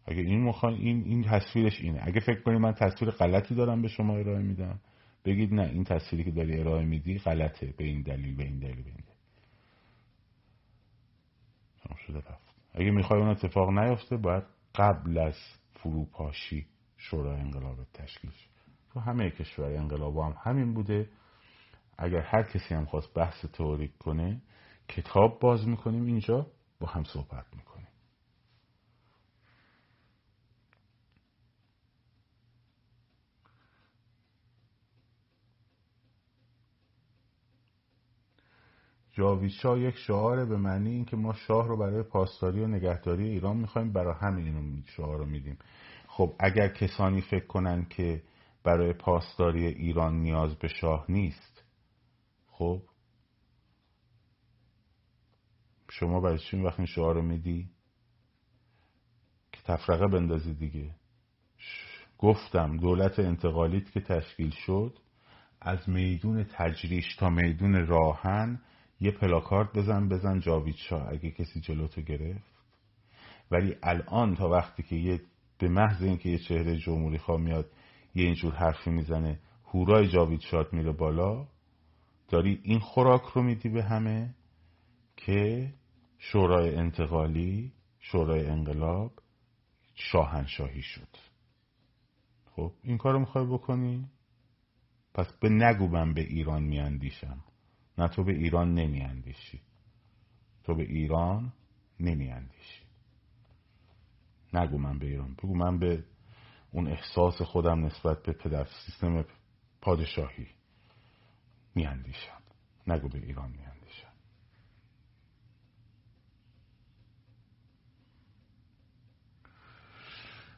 اگه 0.06 0.22
این 0.22 0.44
مخوان 0.44 0.74
این 0.74 1.04
این 1.04 1.24
تصویرش 1.24 1.82
اینه. 1.82 2.00
اگه 2.04 2.20
فکر 2.20 2.42
کنید 2.42 2.60
من 2.60 2.74
تصویر 2.74 3.12
غلطی 3.12 3.56
دارم 3.56 3.82
به 3.82 3.88
شما 3.88 4.18
ارائه 4.18 4.42
میدم 4.42 4.80
بگید 5.26 5.54
نه 5.54 5.64
این 5.64 5.84
تصویری 5.84 6.24
که 6.24 6.32
داری 6.32 6.60
ارائه 6.60 6.86
میدی 6.86 7.18
غلطه. 7.18 7.74
به 7.78 7.84
این 7.84 8.02
دلیل 8.02 8.36
به 8.36 8.44
این 8.44 8.60
دلیل 8.60 8.84
به 8.84 8.90
این 8.90 8.96
دلیل. 8.96 9.14
شده 12.08 12.18
رفت. 12.18 12.56
اگه 12.74 12.92
می‌خوای 12.92 13.20
اون 13.20 13.30
اتفاق 13.30 13.70
نیفته 13.70 14.18
باید 14.18 14.44
قبل 14.76 15.18
از 15.18 15.36
فروپاشی 15.74 16.66
شورای 16.98 17.40
انقلاب 17.40 17.78
تشکیل 17.94 18.32
تو 18.94 19.00
همه 19.00 19.30
کشور 19.30 19.66
انقلاب 19.66 20.18
هم 20.18 20.36
همین 20.44 20.74
بوده. 20.74 21.10
اگر 21.98 22.22
هر 22.22 22.44
کسی 22.44 22.76
هم 22.76 22.86
خواست 22.86 23.14
بحث 23.14 23.46
تئوریک 23.46 23.98
کنه 23.98 24.42
کتاب 24.90 25.40
باز 25.40 25.68
می‌کنیم 25.68 26.06
اینجا 26.06 26.48
با 26.80 26.88
هم 26.88 27.04
صحبت 27.04 27.46
می‌کنیم. 27.56 27.88
جاوید 39.12 39.52
شاه 39.52 39.80
یک 39.80 39.96
شعار 39.96 40.46
به 40.46 40.58
معنی 40.58 40.90
اینکه 40.90 41.16
ما 41.16 41.34
شاه 41.34 41.68
رو 41.68 41.78
برای 41.78 42.04
پاسداری 42.04 42.64
و 42.64 42.68
نگهداری 42.68 43.30
ایران 43.30 43.58
می‌خوایم 43.58 43.94
برای 43.94 44.16
همین 44.20 44.46
اینو 44.46 44.82
شعار 44.86 45.18
رو 45.18 45.26
میدیم. 45.26 45.58
خب 46.08 46.36
اگر 46.40 46.68
کسانی 46.68 47.22
فکر 47.22 47.46
کنن 47.46 47.86
که 47.86 48.24
برای 48.64 48.94
پاسداری 48.94 49.66
ایران 49.66 50.20
نیاز 50.20 50.56
به 50.56 50.68
شاه 50.68 51.06
نیست 51.10 51.64
خب 52.48 52.82
شما 56.00 56.20
برای 56.20 56.40
چی 56.40 56.58
وقت 56.58 56.80
این 56.80 56.86
شعار 56.86 57.16
رو 57.16 57.22
میدی؟ 57.22 57.70
که 59.52 59.62
تفرقه 59.64 60.08
بندازی 60.08 60.54
دیگه. 60.54 60.96
گفتم 62.18 62.78
دولت 62.78 63.20
انتقالیت 63.20 63.92
که 63.92 64.02
تشکیل 64.02 64.50
شد 64.50 64.98
از 65.62 65.90
میدون 65.90 66.44
تجریش 66.44 67.16
تا 67.16 67.30
میدون 67.30 67.88
راهن 67.88 68.62
یه 69.00 69.12
پلاکارد 69.12 69.74
بزن 69.74 70.10
بزن 70.10 70.40
جاوید 70.40 70.76
شاه 70.76 71.10
اگه 71.10 71.32
کسی 71.32 71.62
جلوتو 71.62 72.02
گرفت. 72.02 72.54
ولی 73.52 73.76
الان 73.84 74.36
تا 74.36 74.50
وقتی 74.50 74.84
که 74.84 74.96
یه 74.96 75.22
به 75.58 75.70
محض 75.70 76.04
اینکه 76.04 76.30
یه 76.30 76.38
چهره 76.38 76.78
جمهوری 76.78 77.18
خواه 77.18 77.42
میاد 77.42 77.72
یه 78.16 78.26
اینجور 78.26 78.54
حرفی 78.54 78.90
می‌زنه 78.90 79.40
هورای 79.66 80.08
جاوید 80.08 80.40
شاد 80.40 80.74
میره 80.74 80.92
بالا 80.92 81.48
داری 82.30 82.60
این 82.64 82.80
خوراک 82.80 83.22
رو 83.22 83.44
میدی 83.44 83.70
به 83.70 83.84
همه 83.84 84.36
که 85.18 85.74
شورای 86.32 86.76
انتقالی 86.76 87.74
شورای 88.00 88.46
انقلاب 88.48 89.12
شاهنشاهی 89.96 90.82
شد. 90.82 91.18
خب 92.46 92.74
این 92.84 92.98
کار 92.98 93.14
رو 93.14 93.20
می‌خوای 93.20 93.46
بکنی؟ 93.46 94.10
پس 95.14 95.34
به 95.40 95.50
نگو 95.50 95.88
من 95.88 96.14
به 96.14 96.22
ایران 96.22 96.64
میاندیشم. 96.64 97.44
نه 97.98 98.08
تو 98.08 98.24
به 98.24 98.32
ایران 98.32 98.74
نمیاندیشی. 98.74 99.62
تو 100.64 100.76
به 100.76 100.84
ایران 100.84 101.54
نمیاندیشی. 102.00 102.84
نگو 104.54 104.78
من 104.78 105.00
به 105.00 105.06
ایران. 105.06 105.34
بگو 105.34 105.56
من 105.56 105.80
به 105.80 106.04
اون 106.72 106.88
احساس 106.88 107.42
خودم 107.42 107.86
نسبت 107.86 108.24
به 108.24 108.34
پدر 108.34 108.66
سیستم 108.86 109.26
پادشاهی 109.82 110.48
میاندیشم. 111.76 112.42
نگو 112.88 113.10
به 113.10 113.18
ایران 113.18 113.52
میاندیشم. 113.52 113.73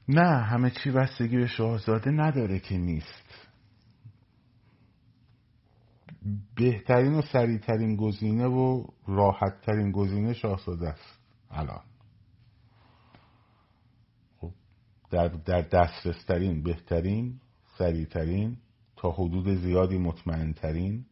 نه 0.07 0.43
همه 0.43 0.71
چی 0.71 0.91
بستگی 0.91 1.37
به 1.37 1.47
شاهزاده 1.47 2.11
نداره 2.11 2.59
که 2.59 2.77
نیست. 2.77 3.47
بهترین 6.55 7.13
و 7.13 7.21
سریعترین 7.21 7.95
گزینه 7.95 8.45
و 8.45 8.85
راحتترین 9.07 9.91
گزینه 9.91 10.33
شاهزاده 10.33 10.89
است. 10.89 11.19
الان. 11.51 11.83
خب 14.37 14.51
در, 15.11 15.27
در 15.27 15.61
دسترسترین 15.61 16.63
بهترین 16.63 17.39
سریعترین 17.77 18.57
تا 18.95 19.11
حدود 19.11 19.55
زیادی 19.55 19.97
مطمئنترین 19.97 21.05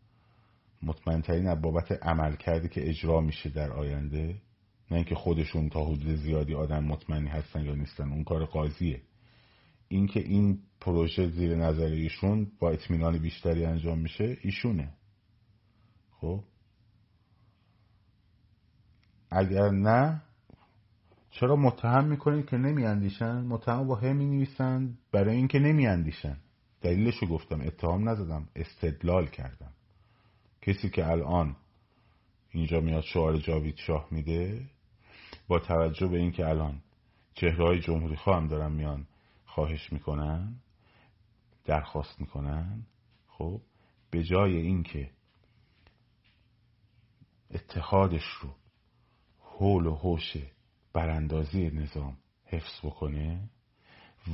مطمئنترین 0.84 1.47
از 1.47 1.62
بابت 1.62 1.91
عمل 1.91 2.36
کرده 2.36 2.67
که 2.67 2.89
اجرا 2.89 3.21
میشه 3.21 3.49
در 3.49 3.71
آینده. 3.71 4.36
نه 4.91 4.98
اینکه 4.98 5.15
خودشون 5.15 5.69
تا 5.69 5.86
حدود 5.86 6.15
زیادی 6.15 6.54
آدم 6.54 6.84
مطمئنی 6.84 7.30
هستن 7.30 7.65
یا 7.65 7.76
نیستن. 7.76 8.12
اون 8.12 8.24
کار 8.24 8.46
قاضیه. 8.46 9.02
اینکه 9.88 10.19
این 10.19 10.60
پروژه 10.82 11.30
زیر 11.30 11.56
نظر 11.56 11.86
ایشون 11.86 12.52
با 12.60 12.72
اطمینان 12.72 13.17
بیشتری 13.17 13.65
انجام 13.65 14.00
میشه 14.00 14.38
ایشونه. 14.41 14.93
خب؟ 16.12 16.43
اگر 19.32 19.69
نه 19.69 20.22
چرا 21.32 21.56
متهم 21.56 22.06
می‌کنید 22.06 22.46
که 22.46 22.58
نمیاندیشن؟ 22.58 23.41
متهم 23.41 23.88
با 23.88 24.00
می 24.13 24.48
برای 25.12 25.36
اینکه 25.36 25.60
نمیاندیشن. 25.60 26.38
دلیلشو 26.82 27.26
گفتم. 27.26 27.62
اتهام 27.62 28.10
نزدم. 28.10 28.50
استدلال 28.56 29.28
کردم. 29.28 29.72
کسی 30.62 30.89
که 30.89 31.08
الان 31.08 31.56
اینجا 32.54 32.80
میاد 32.80 33.04
شعار 33.04 33.38
جاوید 33.38 33.78
شاه 33.78 34.08
میده. 34.12 34.70
با 35.48 35.60
توجه 35.60 36.08
به 36.08 36.18
اینکه 36.18 36.48
الان 36.48 36.82
چهرهای 37.34 37.80
جمهوری 37.80 38.16
خواهم 38.16 38.48
دارن 38.48 38.72
میان 38.72 39.08
خواهش 39.46 39.94
می‌کنن 39.94 40.56
درخواست 41.66 42.22
می‌کنن 42.22 42.86
خب 43.28 43.62
به 44.12 44.24
جای 44.24 44.56
اینکه 44.56 45.12
اتحادش 47.52 48.26
رو 48.42 48.56
حول 49.39 49.86
و 49.86 49.96
حوش 49.96 50.34
براندازی 50.94 51.70
نظام 51.70 52.18
حفظ 52.46 52.80
بکنه 52.84 53.50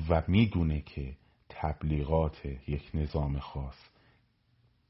و 0.10 0.24
می‌دونه 0.28 0.82
که 0.82 1.18
تبلیغات 1.50 2.46
یک 2.68 2.92
نظام 2.94 3.40
خاص 3.40 3.90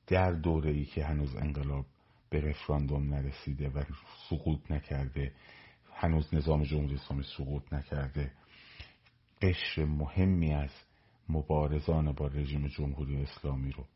در 0.07 0.31
دوره 0.31 0.71
ای 0.71 0.85
که 0.85 1.05
هنوز 1.05 1.35
انقلاب 1.35 1.85
به 2.29 2.41
رفراندوم 2.41 3.13
نرسیده 3.13 3.69
و 3.69 3.83
سقوط 4.29 4.71
نکرده 4.71 5.33
هنوز 5.93 6.33
نظام 6.33 6.63
جمهوری 6.63 6.95
اسلامی 6.95 7.23
سقوط 7.37 7.73
نکرده. 7.73 8.31
قشر 9.41 9.85
مهمی 9.85 10.53
از 10.53 10.71
مبارزان 11.29 12.11
با 12.11 12.27
رژیم 12.27 12.67
جمهوری 12.67 13.21
اسلامی 13.21 13.71
رو 13.71 13.87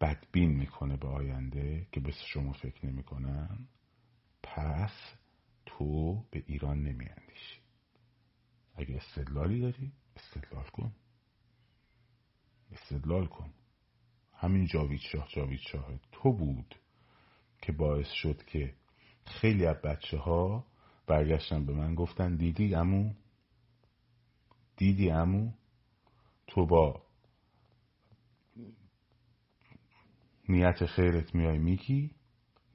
بدبین 0.00 0.50
می‌کنه 0.50 0.96
به 0.96 1.08
آینده 1.08 1.86
که 1.92 2.00
به 2.00 2.12
شما 2.32 2.52
فکر 2.52 2.86
نمی‌کنن 2.86 3.68
پس 4.42 4.92
تو 5.66 6.14
به 6.30 6.42
ایران 6.46 6.78
نمیاندیشی. 6.78 7.60
اگه 8.74 8.96
استدلالی 8.96 9.60
داری 9.60 9.92
استدلال 10.16 10.64
کن. 10.64 10.92
استدلال 12.72 13.26
کن. 13.26 13.52
همین 14.34 14.66
جاوید 14.66 15.00
شاه 15.00 15.28
جاوید 15.28 15.60
شاه 15.60 16.00
تو 16.12 16.32
بود. 16.32 16.74
که 17.62 17.72
باعث 17.72 18.08
شد 18.08 18.44
که 18.44 18.74
خیلی 19.24 19.66
از 19.66 19.76
بچه 19.76 20.18
ها 20.18 20.66
برگشتن 21.06 21.66
به 21.66 21.72
من 21.72 21.94
گفتن 21.94 22.36
دیدی 22.36 22.74
امو 22.74 23.14
دیدی 24.76 25.10
امو 25.10 25.52
تو 26.46 26.66
با 26.66 27.02
نیت 30.48 30.86
خیرت 30.86 31.34
میای 31.34 31.58
میگی؟ 31.58 32.10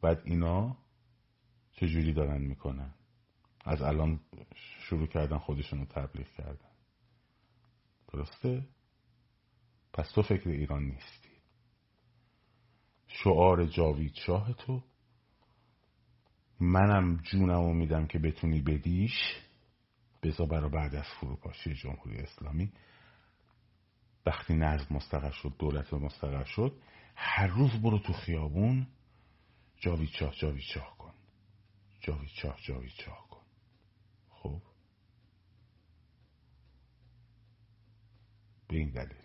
بعد 0.01 0.21
اینا 0.25 0.77
چجوری 1.73 2.13
دارن 2.13 2.41
می‌کنن؟ 2.41 2.93
از 3.65 3.81
الان 3.81 4.19
شروع 4.55 5.07
کردن 5.07 5.37
خودشون 5.37 5.79
رو 5.79 5.85
تبلیغ 5.85 6.27
کردن. 6.27 6.71
درسته؟ 8.13 8.67
پس 9.93 10.11
تو 10.11 10.21
فکر 10.21 10.49
ایران 10.49 10.83
نیستی. 10.83 11.24
شعار 13.23 13.65
جاوید 13.65 14.13
شاه 14.15 14.53
تو. 14.53 14.83
منم 16.59 17.17
جونمو 17.17 17.73
میدم 17.73 18.07
که 18.07 18.19
بتونی 18.19 18.61
بدیش. 18.61 19.13
بزا 20.23 20.45
برا 20.45 20.69
بعد 20.69 20.95
از 20.95 21.05
فروپاشی 21.19 21.73
جمهوری 21.73 22.17
اسلامی. 22.17 22.71
وقتی 24.25 24.53
نظم 24.53 24.95
مستقر 24.95 25.31
شد 25.31 25.53
دولت 25.59 25.93
مستقر 25.93 26.43
شد 26.43 26.81
هر 27.15 27.47
روز 27.47 27.71
برو 27.71 27.99
تو 27.99 28.13
خیابون. 28.13 28.87
جاوید 29.77 30.09
شاه 30.09 30.35
جاوید 30.35 30.63
شاه 30.63 30.97
کن. 30.97 31.13
جاوید 31.99 32.29
شاه 32.29 32.57
جاوید 32.61 32.91
شاه 33.05 33.27
کن. 33.29 33.41
خب؟ 34.29 34.61
به 38.67 38.77
این 38.77 38.89
دلیل. 38.89 39.24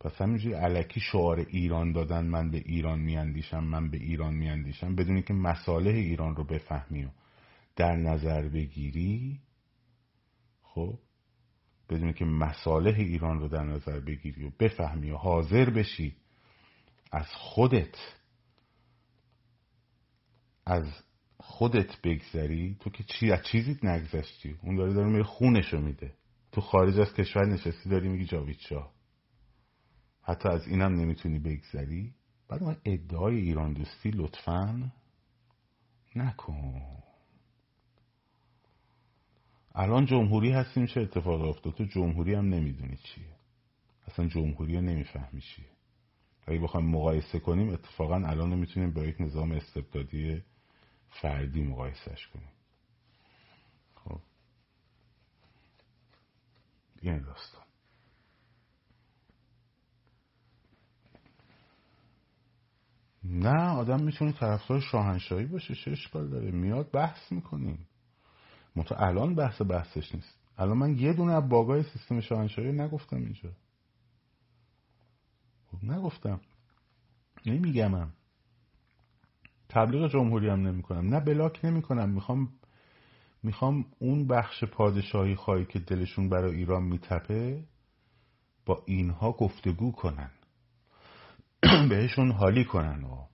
پس 0.00 0.22
همینجوری 0.22 0.54
علکی 0.54 1.00
شعار 1.00 1.38
ایران 1.38 1.92
دادن 1.92 2.26
من 2.26 2.50
به 2.50 2.58
ایران 2.58 2.98
میاندیشم 2.98 3.64
من 3.64 3.90
به 3.90 3.96
ایران 3.96 4.34
میاندیشم 4.34 4.94
بدونی 4.94 5.22
که 5.22 5.34
مساله 5.34 5.90
ایران 5.90 6.36
رو 6.36 6.44
بفهمی 6.44 7.04
و 7.04 7.08
در 7.76 7.96
نظر 7.96 8.48
بگیری 8.48 9.40
خب 10.62 10.98
بدون 11.88 12.12
که 12.12 12.24
مصالح 12.24 12.94
ایران 12.98 13.38
رو 13.40 13.48
در 13.48 13.64
نظر 13.64 14.00
بگیری 14.00 14.44
و 14.44 14.50
بفهمی 14.60 15.10
و 15.10 15.16
حاضر 15.16 15.70
بشی 15.70 16.16
از 17.12 17.26
خودت 17.26 17.96
از 20.66 20.84
خودت 21.38 22.00
بگذری 22.02 22.76
تو 22.80 22.90
که 22.90 23.04
چی 23.04 23.32
از 23.32 23.42
چیزی 23.42 23.78
نگذشتی. 23.82 24.56
اون 24.62 24.76
داره 24.76 24.92
داره 24.92 25.08
میره 25.08 25.24
خونشو 25.24 25.80
میده. 25.80 26.12
تو 26.52 26.60
خارج 26.60 27.00
از 27.00 27.14
کشور 27.14 27.46
نشستی 27.46 27.88
داری 27.88 28.08
میگی 28.08 28.24
جاوید 28.24 28.58
حتی 30.28 30.48
از 30.48 30.66
اینم 30.66 30.92
نمی‌تونی 31.00 31.38
بگذری. 31.38 32.14
بعد 32.48 32.62
من 32.62 32.76
ادعای 32.84 33.36
ایران 33.36 33.72
دوستی 33.72 34.10
لطفا 34.10 34.92
نکن. 36.16 36.82
الان 39.74 40.06
جمهوری 40.06 40.52
هستیم 40.52 40.86
چه 40.86 41.00
اتفاق 41.00 41.40
افتاد؟ 41.40 41.74
تو 41.74 41.84
جمهوری 41.84 42.34
هم 42.34 42.44
نمی‌دونی 42.44 42.96
چیه. 42.96 43.36
اصلا 44.06 44.28
جمهوری 44.28 44.74
رو 44.76 44.80
نمی‌فهمی 44.80 45.40
چیه. 45.40 45.66
اگه 46.46 46.60
بخوایم 46.60 46.86
مقایسه 46.86 47.38
کنیم 47.38 47.68
اتفاقا 47.68 48.14
الان 48.14 48.58
می‌تونیم 48.58 48.90
با 48.90 49.04
یک 49.04 49.20
نظام 49.20 49.52
استبدادی 49.52 50.42
فردی 51.10 51.62
مقایسهش 51.62 52.26
کنیم. 52.26 52.52
خب. 53.94 54.20
این 57.02 57.18
داستان. 57.18 57.67
نه 63.24 63.70
آدم 63.70 64.02
می‌تونه 64.02 64.32
طرفدار 64.32 64.80
شاهنشاهی 64.80 65.46
باشه 65.46 65.74
چه 65.74 65.90
اشکال 65.90 66.28
داره؟ 66.30 66.50
میاد 66.50 66.90
بحث 66.90 67.32
می‌کنیم. 67.32 67.86
متو 68.76 68.94
الان 68.98 69.34
بحث 69.34 69.62
بحثش 69.62 70.14
نیست. 70.14 70.38
الان 70.58 70.78
من 70.78 70.98
یه 70.98 71.12
دونه 71.12 71.32
از 71.32 71.48
باگای 71.48 71.82
سیستم 71.82 72.20
شاهنشاهی 72.20 72.72
نگفتم 72.72 73.16
اینجا. 73.16 73.50
خب 75.66 75.84
نگفتم. 75.84 76.40
نمیگمم 77.46 78.12
تبلیغ 79.68 80.12
جمهوری 80.12 80.48
هم 80.48 80.66
نمی 80.66 80.82
کنم 80.82 81.14
نه 81.14 81.20
بلاک 81.20 81.60
نمی 81.64 81.82
کنم 81.82 82.10
می‌خوام 82.10 82.48
می‌خوام 83.42 83.84
اون 83.98 84.26
بخش 84.26 84.64
پادشاهی 84.64 85.34
خواهی 85.34 85.64
که 85.64 85.78
دلشون 85.78 86.28
برای 86.28 86.56
ایران 86.56 86.82
میتپه 86.82 87.64
با 88.66 88.82
اینها 88.86 89.32
گفتگو 89.32 89.92
کنن. 89.92 90.30
بهشون 91.90 92.32
حالی 92.32 92.64
کنن 92.64 93.04
و 93.04 93.26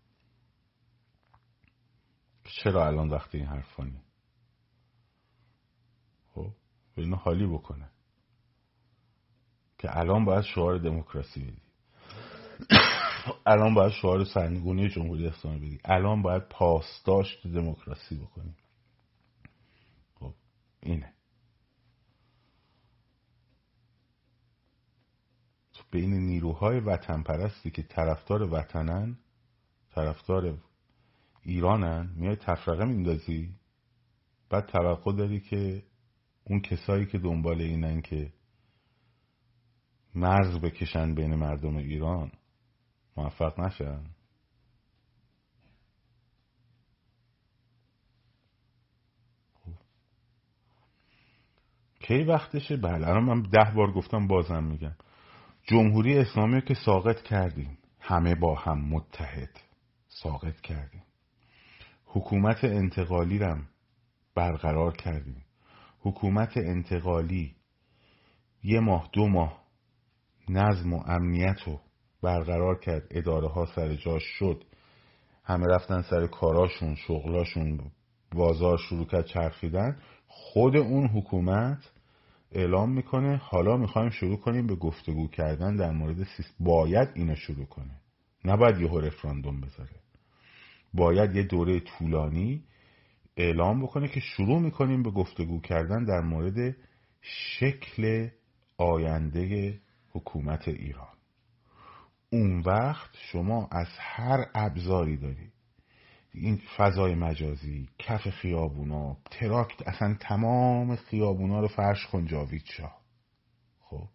چرا 2.44 2.86
الان 2.86 3.10
وقتی 3.10 3.38
این 3.38 3.46
حرفانی 3.46 4.00
خب 6.34 6.52
اینو 6.96 7.16
حالی 7.16 7.46
بکنه. 7.46 7.90
که 9.78 9.98
الان 9.98 10.24
باید 10.24 10.44
شعار 10.44 10.78
دموکراسی 10.78 11.40
بدی. 11.40 11.62
الان 13.46 13.74
باید 13.74 13.92
شعار 13.92 14.24
سرنگونی 14.24 14.88
جمهوری 14.88 15.26
اسلامی 15.26 15.58
بدی. 15.58 15.78
الان 15.84 16.22
باید 16.22 16.48
پاسداشت 16.48 17.46
دموکراسی 17.46 18.16
بکنی. 18.16 18.54
خب 20.14 20.34
اینه. 20.82 21.12
بین 25.94 26.14
نیروهای 26.14 26.80
وطن 26.80 27.22
پرستی 27.22 27.70
که 27.70 27.82
طرفدار 27.82 28.42
وطنن 28.42 29.18
طرفدار 29.90 30.58
ایرانن 31.42 32.12
میای 32.16 32.36
تفرقه 32.36 32.84
میندازی؟ 32.84 33.54
بعد 34.50 34.66
توقع 34.66 35.12
داری 35.12 35.40
که 35.40 35.82
اون 36.44 36.60
کسایی 36.60 37.06
که 37.06 37.18
دنبال 37.18 37.60
اینن 37.60 38.02
که 38.02 38.32
مرز 40.14 40.60
بکشن 40.60 41.14
بین 41.14 41.34
مردم 41.34 41.76
ایران 41.76 42.32
موفق 43.16 43.60
نشن؟ 43.60 44.04
خب. 49.54 49.72
کی 52.00 52.24
وقتشه؟ 52.24 52.76
بله 52.76 53.08
الان 53.08 53.24
من 53.24 53.42
ده 53.42 53.72
بار 53.76 53.92
گفتم 53.92 54.26
بازم 54.26 54.64
میگم. 54.64 54.94
جمهوری 55.66 56.18
اسلامی 56.18 56.62
که 56.62 56.74
ساقط 56.74 57.22
کردیم. 57.22 57.78
همه 58.00 58.34
با 58.34 58.54
هم 58.54 58.78
متحد. 58.88 59.60
ساقط 60.08 60.60
کردیم. 60.60 61.02
حکومت 62.04 62.64
انتقالی 62.64 63.38
رم 63.38 63.68
برقرار 64.34 64.96
کردیم. 64.96 65.44
حکومت 66.00 66.56
انتقالی 66.56 67.54
یه 68.62 68.80
ماه 68.80 69.08
دو 69.12 69.28
ماه 69.28 69.64
نظم 70.48 70.92
و 70.92 71.02
امنیت 71.06 71.62
رو 71.66 71.80
برقرار 72.22 72.78
کرد. 72.78 73.06
اداره 73.10 73.48
ها 73.48 73.66
سر 73.66 73.94
جاش 73.94 74.22
شد. 74.38 74.64
همه 75.44 75.66
رفتن 75.66 76.02
سر 76.02 76.26
کاراشون 76.26 76.94
شغلاشون 76.94 77.90
بازار 78.34 78.78
شروع 78.78 79.06
کرد 79.06 79.26
چرخیدن. 79.26 79.96
خود 80.26 80.76
اون 80.76 81.08
حکومت 81.08 81.93
اعلام 82.54 82.92
می‌کنه. 82.92 83.36
حالا 83.36 83.76
می‌خوایم 83.76 84.10
شروع 84.10 84.36
کنیم 84.36 84.66
به 84.66 84.74
گفتگو 84.74 85.28
کردن 85.28 85.76
در 85.76 85.90
مورد 85.90 86.24
سیست 86.24 86.54
باید 86.60 87.08
اینو 87.14 87.34
شروع 87.34 87.66
کنه. 87.66 88.00
نباید 88.44 88.80
یه 88.80 89.00
رفراندوم 89.00 89.60
بذاره. 89.60 90.00
باید 90.94 91.36
یه 91.36 91.42
دوره 91.42 91.80
طولانی 91.80 92.64
اعلام 93.36 93.82
بکنه 93.82 94.08
که 94.08 94.20
شروع 94.20 94.60
می‌کنیم 94.60 95.02
به 95.02 95.10
گفتگو 95.10 95.60
کردن 95.60 96.04
در 96.04 96.20
مورد 96.20 96.76
شکل 97.20 98.28
آینده 98.78 99.74
حکومت 100.10 100.68
ایران. 100.68 101.14
اون 102.30 102.60
وقت 102.60 103.10
شما 103.32 103.68
از 103.72 103.88
هر 103.98 104.46
ابزاری 104.54 105.16
داری 105.16 105.53
این 106.34 106.60
فضای 106.76 107.14
مجازی 107.14 107.88
کف 107.98 108.28
خیابونا 108.30 109.16
تراکت 109.30 109.88
اصلا 109.88 110.16
تمام 110.20 110.96
خیابونا 110.96 111.60
رو 111.60 111.68
فرش 111.68 112.06
کن 112.06 112.26
جاوید 112.26 112.64
شاه. 112.64 112.96
خب؟ 113.80 114.08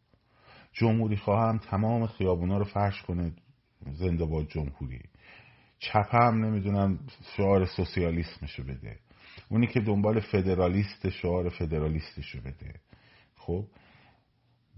جمهوری 0.73 1.17
خواهم 1.17 1.58
تمام 1.58 2.08
خیابونا 2.08 2.58
رو 2.58 2.63
فرش 2.65 3.01
کنه 3.01 3.32
زنده 3.91 4.25
با 4.25 4.43
جمهوری. 4.43 5.01
چپ 5.79 6.15
هم 6.15 6.45
نمی‌دونم 6.45 6.99
شعار 7.38 7.65
سوسیالیسمشو 7.65 8.63
بده. 8.63 8.99
اونی 9.49 9.67
که 9.67 9.79
دنبال 9.79 10.19
فدرالیست 10.19 11.10
شعار 11.10 11.49
فدرالیستشو 11.49 12.41
بده. 12.41 12.73
خب؟ 13.36 13.65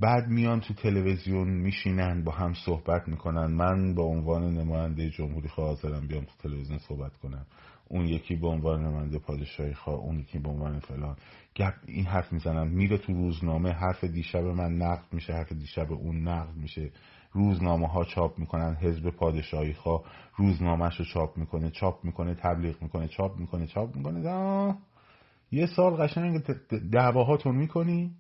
بعد 0.02 0.28
میان 0.28 0.60
تو 0.60 0.74
تلویزیون 0.74 1.48
میشینن 1.50 2.24
با 2.24 2.32
هم 2.32 2.54
صحبت 2.54 3.08
می‌کنن. 3.08 3.46
من 3.46 3.96
به 3.96 4.02
عنوان 4.02 4.54
نماینده 4.54 5.10
جمهوری 5.10 5.48
خواه 5.48 5.68
حاضرم 5.68 6.08
بیام 6.08 6.24
تو 6.24 6.32
تلویزیون 6.44 6.80
صحبت 6.80 7.18
کنم. 7.18 7.46
اون 7.88 8.06
یکی 8.06 8.36
به 8.36 8.48
عنوان 8.48 8.86
نماینده 8.86 9.20
پادشاهی 9.20 9.74
خواه 9.74 9.96
اون 10.00 10.20
یکی 10.20 10.40
به 10.40 10.50
عنوان 10.50 10.80
فلان. 10.80 11.16
گپ 11.56 11.74
این 11.88 12.06
حرف 12.06 12.34
می‌زنن. 12.34 12.68
میره 12.68 12.98
تو 12.98 13.14
روزنامه 13.14 13.72
حرف 13.72 14.04
دیشب 14.04 14.44
من 14.44 14.78
نقد 14.78 15.06
میشه 15.14 15.34
حرف 15.34 15.52
دیشب 15.52 15.92
اون 15.92 16.28
نقد 16.28 16.56
میشه. 16.56 16.92
روزنامه 17.32 17.88
ها 17.88 18.04
چاپ 18.04 18.40
می‌کنن 18.40 18.76
حزب 18.76 19.10
پادشاهی 19.10 19.74
خواه 19.74 20.04
روزنامهش 20.36 20.96
رو 20.96 21.06
چاپ 21.06 21.38
می‌کنه 21.38 21.70
چاپ 21.70 22.06
می‌کنه 22.06 22.36
تبلیغ 22.36 22.82
می‌کنه 22.82 23.08
چاپ 23.08 23.38
می‌کنه 23.40 23.68
چاپ 23.68 23.96
می‌کنه. 23.96 24.76
یه 25.52 25.66
سال 25.66 25.94
قشنگ 25.94 26.42
دعواهاتون 26.92 27.56
می‌کنی؟ 27.56 28.12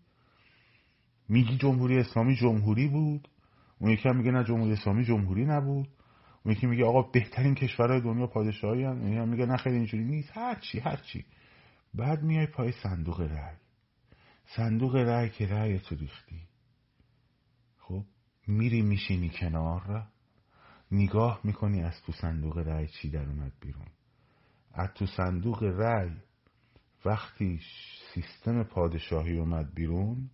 میگی 1.32 1.58
جمهوری 1.58 2.00
اسلامی 2.00 2.36
جمهوری 2.36 2.88
بود؟ 2.88 3.28
اون 3.80 3.92
یکی 3.92 4.10
هم 4.10 4.18
میگه 4.18 4.32
نه 4.32 4.44
جمهوری 4.44 4.72
اسلامی 4.72 5.06
جمهوری 5.06 5.46
نبود. 5.46 5.88
اون 6.44 6.56
یکی 6.56 6.68
میگه 6.68 6.86
آقا 6.86 7.02
بهترین 7.02 7.56
کشورهای 7.56 8.02
دنیا 8.02 8.28
پادشاهی 8.28 8.84
هم 8.84 9.02
هم 9.02 9.30
میگه 9.30 9.46
نه 9.46 9.58
خیلی 9.58 9.76
اینجوری 9.76 10.04
نیست. 10.04 10.38
هر 10.38 10.56
چی 10.56 10.80
هر 10.80 10.96
چی. 10.96 11.26
بعد 11.94 12.24
میای 12.24 12.48
پای 12.48 12.72
صندوق 12.72 13.22
رأی. 13.22 13.56
صندوق 14.56 14.96
رأی 14.96 15.30
که 15.30 15.48
رأی 15.48 15.80
تو 15.80 15.96
ریختی. 15.96 16.42
خب 17.78 18.04
میری 18.48 18.82
میشینی 18.82 19.30
کنار. 19.30 20.08
نگاه 20.92 21.40
می‌کنی 21.44 21.84
از 21.84 22.02
تو 22.06 22.12
صندوق 22.12 22.58
رأی 22.58 22.88
چی 22.88 23.10
در 23.10 23.30
اومد 23.30 23.52
بیرون. 23.62 23.88
از 24.74 24.90
تو 24.96 25.06
صندوق 25.06 25.64
رأی 25.64 26.12
وقتی 27.06 27.60
سیستم 28.14 28.64
پادشاهی 28.64 29.38
اومد 29.38 29.74
بیرون 29.74 30.30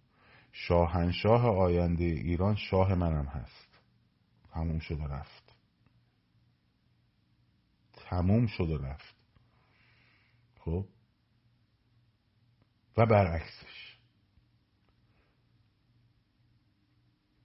شاهنشاه 0.51 1.45
آینده 1.45 2.03
ایران 2.03 2.55
شاه 2.55 2.95
منم 2.95 3.25
هست. 3.25 3.67
تموم 4.51 4.79
شد 4.79 4.99
و 4.99 5.07
رفت. 5.07 5.55
تموم 7.93 8.47
شد 8.47 8.69
و 8.69 8.77
رفت. 8.77 9.15
خب؟ 10.59 10.85
و 12.97 13.05
برعکسش. 13.05 13.97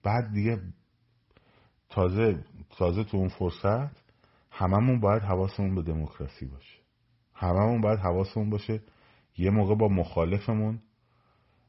بعد 0.03 0.33
دیگه 0.33 0.73
تازه 1.89 2.45
تازه 2.69 3.03
تو 3.03 3.17
اون 3.17 3.29
فرصت 3.29 4.03
هممون 4.51 4.99
باید 4.99 5.21
حواسمون 5.21 5.75
به 5.75 5.81
دموکراسی 5.81 6.45
باشه. 6.45 6.79
هممون 7.33 7.81
باید 7.81 7.99
حواسمون 7.99 8.49
باشه 8.49 8.81
یه 9.37 9.49
موقع 9.49 9.75
با 9.75 9.87
مخالفمون 9.87 10.81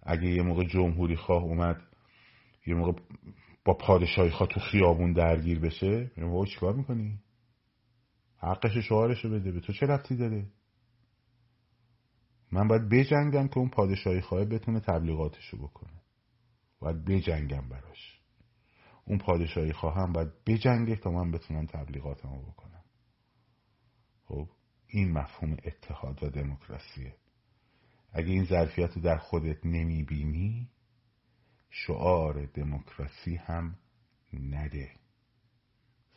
اگه 0.05 0.29
یه 0.29 0.43
موقع 0.43 0.65
جمهوری 0.65 1.17
خواه 1.17 1.43
اومد 1.43 1.83
یه 2.67 2.75
موقع 2.75 2.93
با 3.65 3.75
پادشاهی 3.75 4.31
خواه 4.31 4.49
تو 4.49 4.61
خیابون 4.61 5.13
درگیر 5.13 5.61
بشه 5.61 6.11
میگم 6.17 6.45
چیکار 6.45 6.75
می‌کنی؟ 6.75 7.19
حقش 8.37 8.77
شعارشو 8.89 9.31
بده 9.31 9.53
به 9.53 9.61
تو 9.61 9.73
چه 9.73 9.87
ربطی 9.87 10.17
داره؟ 10.17 10.47
من 12.53 12.69
باید 12.69 12.89
بجنگم 12.89 13.49
که 13.49 13.59
اون 13.59 13.69
پادشاهی 13.69 14.21
خواه 14.21 14.45
بتونه 14.45 14.81
تبلیغاتشو 14.81 15.57
بکنه. 15.57 16.03
باید 16.79 17.05
بجنگم 17.05 17.69
براش. 17.69 18.21
اون 19.05 19.19
پادشاهی 19.19 19.73
خواهم 19.73 20.13
باید 20.13 20.29
بجنگه 20.47 20.97
تا 20.97 21.11
من 21.11 21.31
بتونم 21.31 21.67
تبلیغاتمو 21.67 22.43
بکنم. 22.43 22.85
خب 24.25 24.49
این 24.87 25.13
مفهوم 25.13 25.57
اتحاد 25.65 26.23
و 26.23 26.31
دموکراسیه. 26.31 27.17
اگه 28.15 28.29
این 28.29 28.45
ظرفیت 28.45 28.93
رو 28.97 29.03
در 29.03 29.17
خودت 29.17 29.67
نمی‌بینی 29.67 30.71
شعار 31.71 32.47
دموکراسی 32.47 33.37
هم 33.37 33.79
نده. 34.33 34.91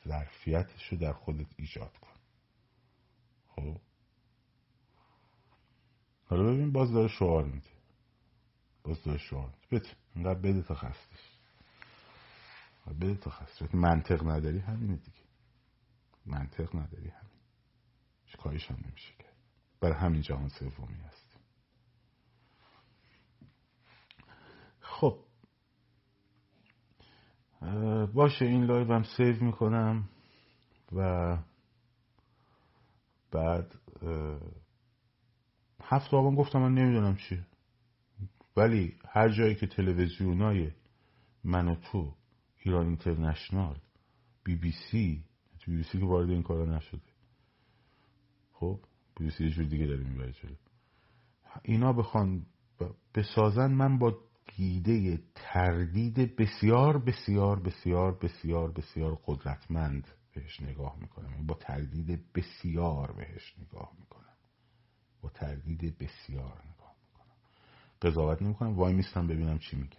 ظرفیتش 0.08 0.88
رو 0.88 0.98
در 0.98 1.14
خودت 1.14 1.48
ایجاد 1.58 1.98
کن. 1.98 2.18
خب؟ 3.48 3.82
حالا 6.26 6.44
ببین 6.44 6.72
باز 6.72 6.92
داره 6.92 7.08
شعار 7.08 7.46
میده. 7.46 7.70
باز 8.84 9.04
داره 9.04 9.18
شعار 9.18 9.50
میده. 9.50 9.80
بده 9.80 9.90
اینقدر 10.16 10.40
بده 10.40 10.62
تا 10.62 10.76
خستش. 10.76 11.32
بده 12.88 13.16
تا 13.16 13.30
خستش. 13.30 13.74
منطق 13.74 14.28
نداری 14.28 14.60
همینه 14.60 14.96
دیگه. 14.96 15.22
منطق 16.26 16.76
نداری 16.76 17.10
همین. 17.10 17.38
کاریش 18.38 18.72
هم 18.72 18.78
نمیشه 18.88 19.14
کرد. 19.20 19.36
برای 19.82 19.96
همین 19.96 20.22
جهان 20.22 20.50
سومی 20.50 20.98
هست. 21.08 21.27
خب. 25.00 25.20
باشه 28.14 28.46
این 28.46 28.64
live 28.64 28.94
هم 28.94 29.04
save 29.04 29.44
می‌کنم 29.44 30.10
و 30.96 31.38
بعد 33.32 33.76
هفت 35.84 36.14
آبان 36.14 36.36
گفتم 36.36 36.60
من 36.60 36.74
نمی‌دونم 36.74 37.16
چیه 37.16 37.46
ولی 38.58 38.96
هر 39.08 39.30
جایی 39.30 39.56
که 39.56 39.68
تلویزیونای 39.68 40.72
من 41.44 41.68
و 41.68 41.76
تو 41.76 42.14
ایران 42.64 42.86
اینترنشنال 42.86 43.80
بی 44.44 44.56
بی 44.56 44.72
سی 44.72 45.24
بی 45.68 45.76
بی 45.78 45.84
سی 45.84 46.00
که 46.00 46.06
وارد 46.06 46.30
این 46.30 46.44
کارا 46.44 46.66
نشده. 46.66 47.02
خب 48.54 48.80
بی 49.20 49.32
سی 49.32 49.44
یه 49.44 49.50
جور 49.50 49.66
دیگه 49.66 49.86
داره 49.86 50.04
می‌بره 50.04 50.32
جلو. 50.32 50.56
اینا 51.64 51.94
بخوان 51.94 52.46
بسازن 53.16 53.72
من 53.72 53.98
با 53.98 54.27
دیده 54.56 55.20
تردید 55.36 56.36
بسیار 56.36 56.98
بسیار 56.98 57.60
بسیار 57.60 58.18
بسیار 58.18 58.72
بسیار 58.72 59.20
قدرتمند 59.26 60.08
بهش 60.34 60.62
نگاه 60.62 60.98
می‌کنم. 61.00 61.32
یعنی 61.32 61.46
با 61.46 61.56
تردید 61.56 62.34
بسیار 62.36 63.12
بهش 63.12 63.56
نگاه 63.60 63.92
می‌کنم. 64.00 64.36
با 65.22 65.30
تردید 65.30 65.98
بسیار 65.98 66.62
نگاه 66.74 66.96
می‌کنم. 67.04 67.36
قضاوت 68.02 68.42
نمی‌کنم. 68.42 68.76
وای 68.76 68.94
میستم 68.94 69.28
ببینم 69.28 69.58
چی 69.60 69.76
میگن. 69.76 69.98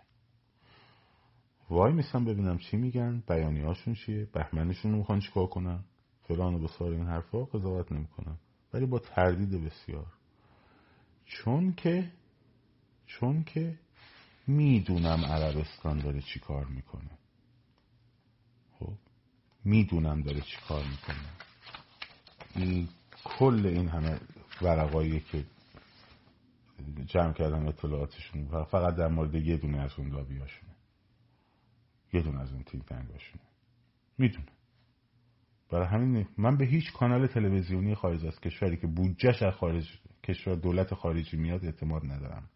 وای 1.71 1.93
میستم 1.93 2.25
ببینم 2.25 2.59
چی 2.59 2.77
میگن. 2.77 3.23
بیانی 3.29 3.61
هاشون 3.61 3.95
چیه؟ 3.95 4.29
بهمنشون 4.33 4.93
رو 4.93 4.99
می‌خوان 4.99 5.21
چیکار 5.21 5.47
کنن؟ 5.47 5.85
فلان 6.23 6.55
و 6.55 6.59
بسار 6.59 6.93
این 6.93 7.07
حرفا 7.07 7.45
قضاوت 7.45 7.93
نمی‌کنم. 7.93 8.39
ولی 8.73 8.87
با 8.87 8.99
تردید 8.99 9.65
بسیار. 9.65 10.13
چون 11.25 11.73
که 11.73 12.13
چون 13.07 13.45
که 13.45 13.79
می‌دونم 14.49 15.25
عربستان 15.25 15.99
داره 15.99 16.21
چی 16.21 16.41
کار 16.41 16.67
می‌کنه. 16.67 17.19
خب 18.79 18.95
می‌دونم 19.65 20.23
داره 20.23 20.41
چی 20.41 20.57
کار 20.69 20.85
می‌کنه. 20.85 21.29
این 22.55 22.89
کل 23.25 23.67
این 23.67 23.89
همه 23.89 24.21
ورقایی 24.63 25.21
که 25.21 25.45
جمع 27.07 27.33
کردن 27.33 27.69
اطلاعاتشون 27.69 28.65
فقط 28.65 28.95
در 28.97 29.09
مورد 29.09 29.35
یه 29.35 29.57
دونه 29.57 29.79
از 29.79 29.91
اون 29.99 30.09
لابیاشونه. 30.09 30.75
یه 32.13 32.23
دونه 32.23 32.41
از 32.41 32.53
اون 32.53 32.63
تیم 32.63 32.81
تنگاشونه. 32.81 33.43
می‌دونم. 34.19 34.47
برای 35.71 35.87
همین 35.87 36.29
من 36.39 36.57
به 36.57 36.65
هیچ 36.65 36.93
کانال 36.93 37.27
تلویزیونی 37.27 37.95
خارج 37.95 38.27
از 38.27 38.41
کشوری 38.41 38.77
که 38.77 38.87
بودجهش 38.87 39.43
از 39.43 39.55
خارج 39.55 39.99
کشور 40.25 40.55
دولت 40.55 40.95
خارجی 40.95 41.37
میاد 41.37 41.65
اعتماد 41.65 42.05
ندارم. 42.05 42.51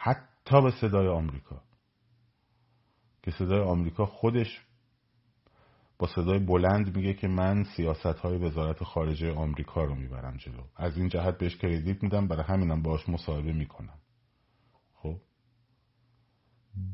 حتی 0.00 0.62
به 0.62 0.70
صدای 0.70 1.08
آمریکا. 1.08 1.62
که 3.22 3.30
صدای 3.30 3.60
آمریکا 3.60 4.06
خودش 4.06 4.60
با 5.98 6.06
صدای 6.06 6.38
بلند 6.38 6.96
میگه 6.96 7.14
که 7.14 7.28
من 7.28 7.64
سیاست 7.64 8.06
های 8.06 8.38
وزارت 8.38 8.84
خارجه 8.84 9.32
آمریکا 9.32 9.84
رو 9.84 9.94
می‌برم 9.94 10.36
جلو. 10.36 10.62
از 10.76 10.98
این 10.98 11.08
جهت 11.08 11.38
بهش 11.38 11.56
کردیت 11.56 12.02
میدم 12.02 12.28
برای 12.28 12.44
همینم 12.44 12.82
باش 12.82 13.08
مصاحبه 13.08 13.52
می‌کنم. 13.52 13.98
خب؟ 14.94 15.20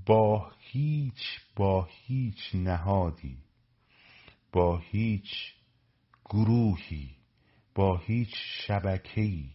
با 0.06 0.50
هیچ 0.58 1.40
با 1.56 1.88
هیچ 1.90 2.54
نهادی 2.54 3.38
با 4.52 4.78
هیچ 4.78 5.54
گروهی 6.24 7.16
با 7.74 7.98
هیچ 7.98 8.34
شبکه‌ای 8.66 9.50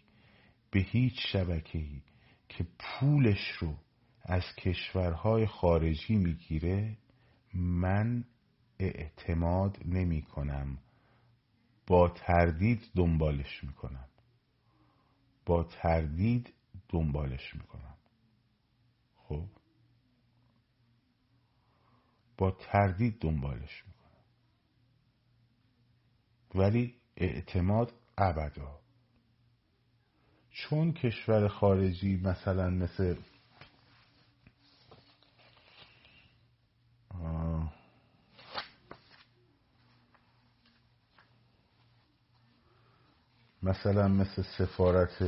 به 0.71 0.79
هیچ 0.79 1.13
شبکه‌ای 1.31 2.01
که 2.49 2.67
پولش 2.79 3.51
رو 3.59 3.77
از 4.23 4.43
کشورهای 4.57 5.47
خارجی 5.47 6.15
می‌گیره 6.15 6.97
من 7.53 8.25
اعتماد 8.79 9.77
نمی 9.85 10.21
کنم 10.21 10.77
با 11.87 12.09
تردید 12.09 12.81
دنبالش 12.95 13.63
می‌کنم. 13.63 14.09
با 15.45 15.63
تردید 15.63 16.53
دنبالش 16.89 17.55
می‌کنم. 17.55 17.97
خب؟ 19.15 19.47
با 22.37 22.51
تردید 22.51 23.19
دنبالش 23.21 23.83
می‌کنم. 23.87 24.23
ولی 26.55 26.95
اعتماد 27.17 27.93
ابدا. 28.17 28.79
چون 30.59 30.93
کشور 30.93 31.47
خارجی 31.47 32.17
مثلا 32.17 32.69
مثل 32.69 33.15
مثلا 43.63 44.07
مثل 44.07 44.43
سفارت 44.57 45.23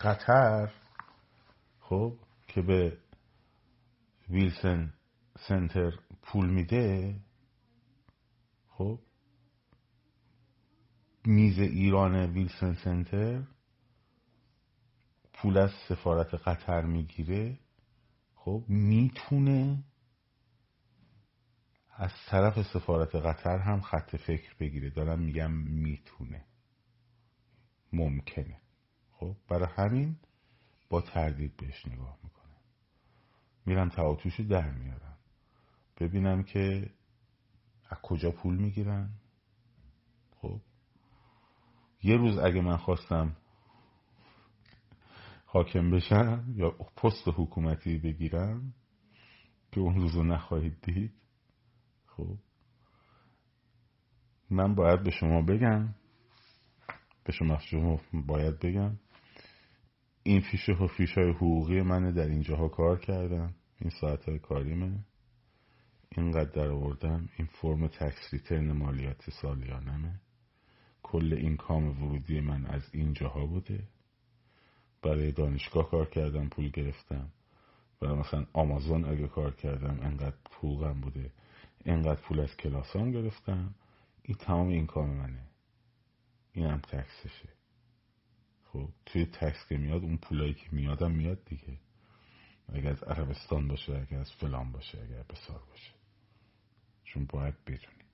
قطر 0.00 0.72
خب 1.80 2.12
که 2.48 2.62
به 2.62 2.98
ویلسن 4.30 4.92
سنتر 5.48 5.92
پول 6.22 6.46
میده 6.46 7.14
خب 8.68 8.98
میز 11.24 11.58
ایران 11.58 12.14
ویلسن 12.14 12.74
سنتر 12.74 13.55
پول 15.46 15.58
از 15.58 15.70
سفارت 15.88 16.34
قطر 16.34 16.84
می‌گیره 16.84 17.58
خب 18.34 18.64
می‌تونه 18.68 19.84
از 21.96 22.10
طرف 22.26 22.62
سفارت 22.62 23.14
قطر 23.14 23.58
هم 23.58 23.80
خط 23.80 24.16
فکر 24.16 24.54
بگیره. 24.60 24.90
دارم 24.90 25.18
میگم 25.18 25.52
می‌تونه. 25.52 26.44
ممکنه. 27.92 28.60
خب 29.12 29.36
برای 29.48 29.68
همین 29.76 30.16
با 30.90 31.00
تردید 31.00 31.56
بهش 31.56 31.86
نگاه 31.86 32.18
می‌کنم. 32.22 32.60
میرم 33.66 33.88
تعاتوشو 33.88 34.42
در 34.42 34.70
میارم. 34.70 35.18
ببینم 36.00 36.42
که 36.42 36.90
از 37.90 37.98
کجا 38.02 38.30
پول 38.30 38.56
می‌گیرن. 38.56 39.10
خب 40.36 40.60
یه 42.02 42.16
روز 42.16 42.38
اگه 42.38 42.60
من 42.60 42.76
خواستم 42.76 43.36
حاکم 45.56 45.90
بشم 45.90 46.54
یا 46.56 46.70
پست 46.70 47.28
حکومتی 47.28 47.98
بگیرم 47.98 48.74
که 49.72 49.80
اون 49.80 49.94
روزو 49.94 50.22
نخواهید 50.22 50.76
دید؟ 50.82 51.12
خب. 52.06 52.36
من 54.50 54.74
باید 54.74 55.02
به 55.02 55.10
شما 55.10 55.42
بگم 55.42 55.94
به 57.24 57.32
شما 57.32 57.58
شما 57.58 58.00
باید 58.12 58.58
بگم 58.58 58.98
این 60.22 60.40
فیشه 60.40 60.72
و 60.72 60.86
فیش 60.86 61.18
های 61.18 61.30
حقوقی 61.30 61.82
منه 61.82 62.12
در 62.12 62.28
اینجاها 62.28 62.68
کار 62.68 63.00
کردم 63.00 63.54
این 63.80 63.90
ساعت 64.00 64.28
های 64.28 64.38
کاریمه. 64.38 65.04
اینقدر 66.16 66.50
در 66.50 66.68
آوردم 66.68 67.28
این 67.38 67.46
فرم 67.46 67.86
تکس 67.86 68.32
ریترن 68.32 68.72
مالیات 68.72 69.30
سالیانمه. 69.30 70.20
کل 71.02 71.34
این 71.34 71.56
کام 71.56 72.02
ورودی 72.02 72.40
من 72.40 72.66
از 72.66 72.82
اینجاها 72.92 73.46
بوده. 73.46 73.95
برای 75.06 75.32
دانشگاه 75.32 75.90
کار 75.90 76.06
کردم 76.06 76.48
پول 76.48 76.68
گرفتم. 76.68 77.32
برای 78.00 78.18
مثلا 78.18 78.46
آمازون 78.52 79.04
اگه 79.04 79.28
کار 79.28 79.54
کردم 79.54 80.00
انقدر 80.02 80.36
پولم 80.44 81.00
بوده. 81.00 81.32
انقدر 81.84 82.20
پول 82.20 82.40
از 82.40 82.56
کلاسام 82.56 83.10
گرفتم. 83.10 83.74
این 84.22 84.36
تمام 84.36 84.68
این 84.68 84.86
کام 84.86 85.10
منه. 85.10 85.48
این 86.52 86.66
هم 86.66 86.78
تکسشه. 86.78 87.48
خب 88.72 88.88
توی 89.06 89.26
تکس 89.26 89.68
که 89.68 89.76
میاد 89.76 90.02
اون 90.02 90.16
پولایی 90.16 90.54
که 90.54 90.66
میادم 90.72 91.12
میاد 91.12 91.44
دیگه. 91.44 91.78
اگر 92.72 92.90
از 92.90 93.02
عربستان 93.02 93.68
باشه 93.68 93.92
اگر 93.92 94.18
از 94.18 94.32
فلان 94.32 94.72
باشه 94.72 94.98
اگر 94.98 95.22
بسار 95.22 95.62
باشه. 95.70 95.92
چون 97.04 97.26
باید 97.28 97.54
بدونی. 97.64 98.06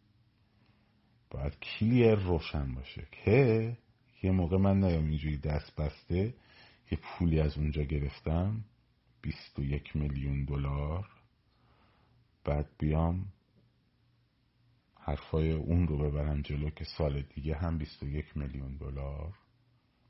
باید 1.30 1.58
کلیر 1.58 2.14
روشن 2.14 2.74
باشه 2.74 3.06
که 3.12 3.76
یه 4.22 4.30
موقع 4.30 4.56
من 4.56 4.80
نیام 4.84 5.04
اینجوری 5.04 5.38
دست 5.38 5.76
بسته 5.76 6.34
یه 6.92 6.98
پولی 7.02 7.40
از 7.40 7.58
اونجا 7.58 7.82
گرفتم 7.82 8.64
بیست 9.22 9.58
و 9.58 9.62
یک 9.62 9.96
میلیون 9.96 10.44
دلار. 10.44 11.08
بعد 12.44 12.70
بیام 12.78 13.32
حرفای 15.00 15.52
اون 15.52 15.86
رو 15.88 15.98
ببرم 15.98 16.42
جلو 16.42 16.70
که 16.70 16.84
سال 16.84 17.22
دیگه 17.22 17.56
هم 17.56 17.78
بیست 17.78 18.02
و 18.02 18.08
یک 18.08 18.36
میلیون 18.36 18.76
دلار 18.76 19.34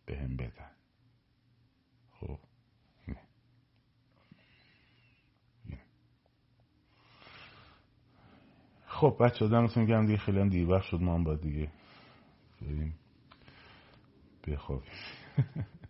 به 0.07 0.19
هم 0.19 0.37
بدن. 0.37 0.71
خب 2.11 2.39
خب 8.87 9.17
بچه 9.21 9.49
دمتون 9.49 9.87
گرم 9.87 10.07
دیگه. 10.07 10.19
خیلی 10.19 10.41
هم 10.41 10.49
دیر 10.49 10.71
وقت 10.71 10.85
شد. 10.85 11.01
ما 11.01 11.15
هم 11.15 11.25
باید 11.25 11.41
دیگه 11.41 11.71
بریم 12.63 12.95
بخوابیم. 14.47 14.93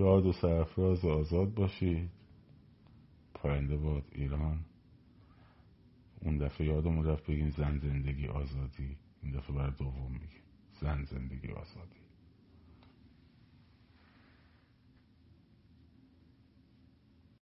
شاد 0.00 0.26
و 0.26 0.32
سرفراز 0.32 1.04
و 1.04 1.08
آزاد 1.08 1.54
باشید. 1.54 2.10
پاینده 3.34 3.76
باد 3.76 4.04
ایران. 4.12 4.64
اون 6.20 6.38
دفعه 6.38 6.66
یادمون 6.66 7.06
رفت 7.06 7.26
بگیم 7.26 7.50
زن 7.50 7.78
زندگی 7.78 8.26
آزادی. 8.26 8.96
این 9.22 9.32
دفعه 9.32 9.56
بر 9.56 9.70
دوم 9.70 10.12
میگیم 10.12 10.42
زن 10.80 11.04
زندگی 11.04 11.52
آزادی. 11.52 11.99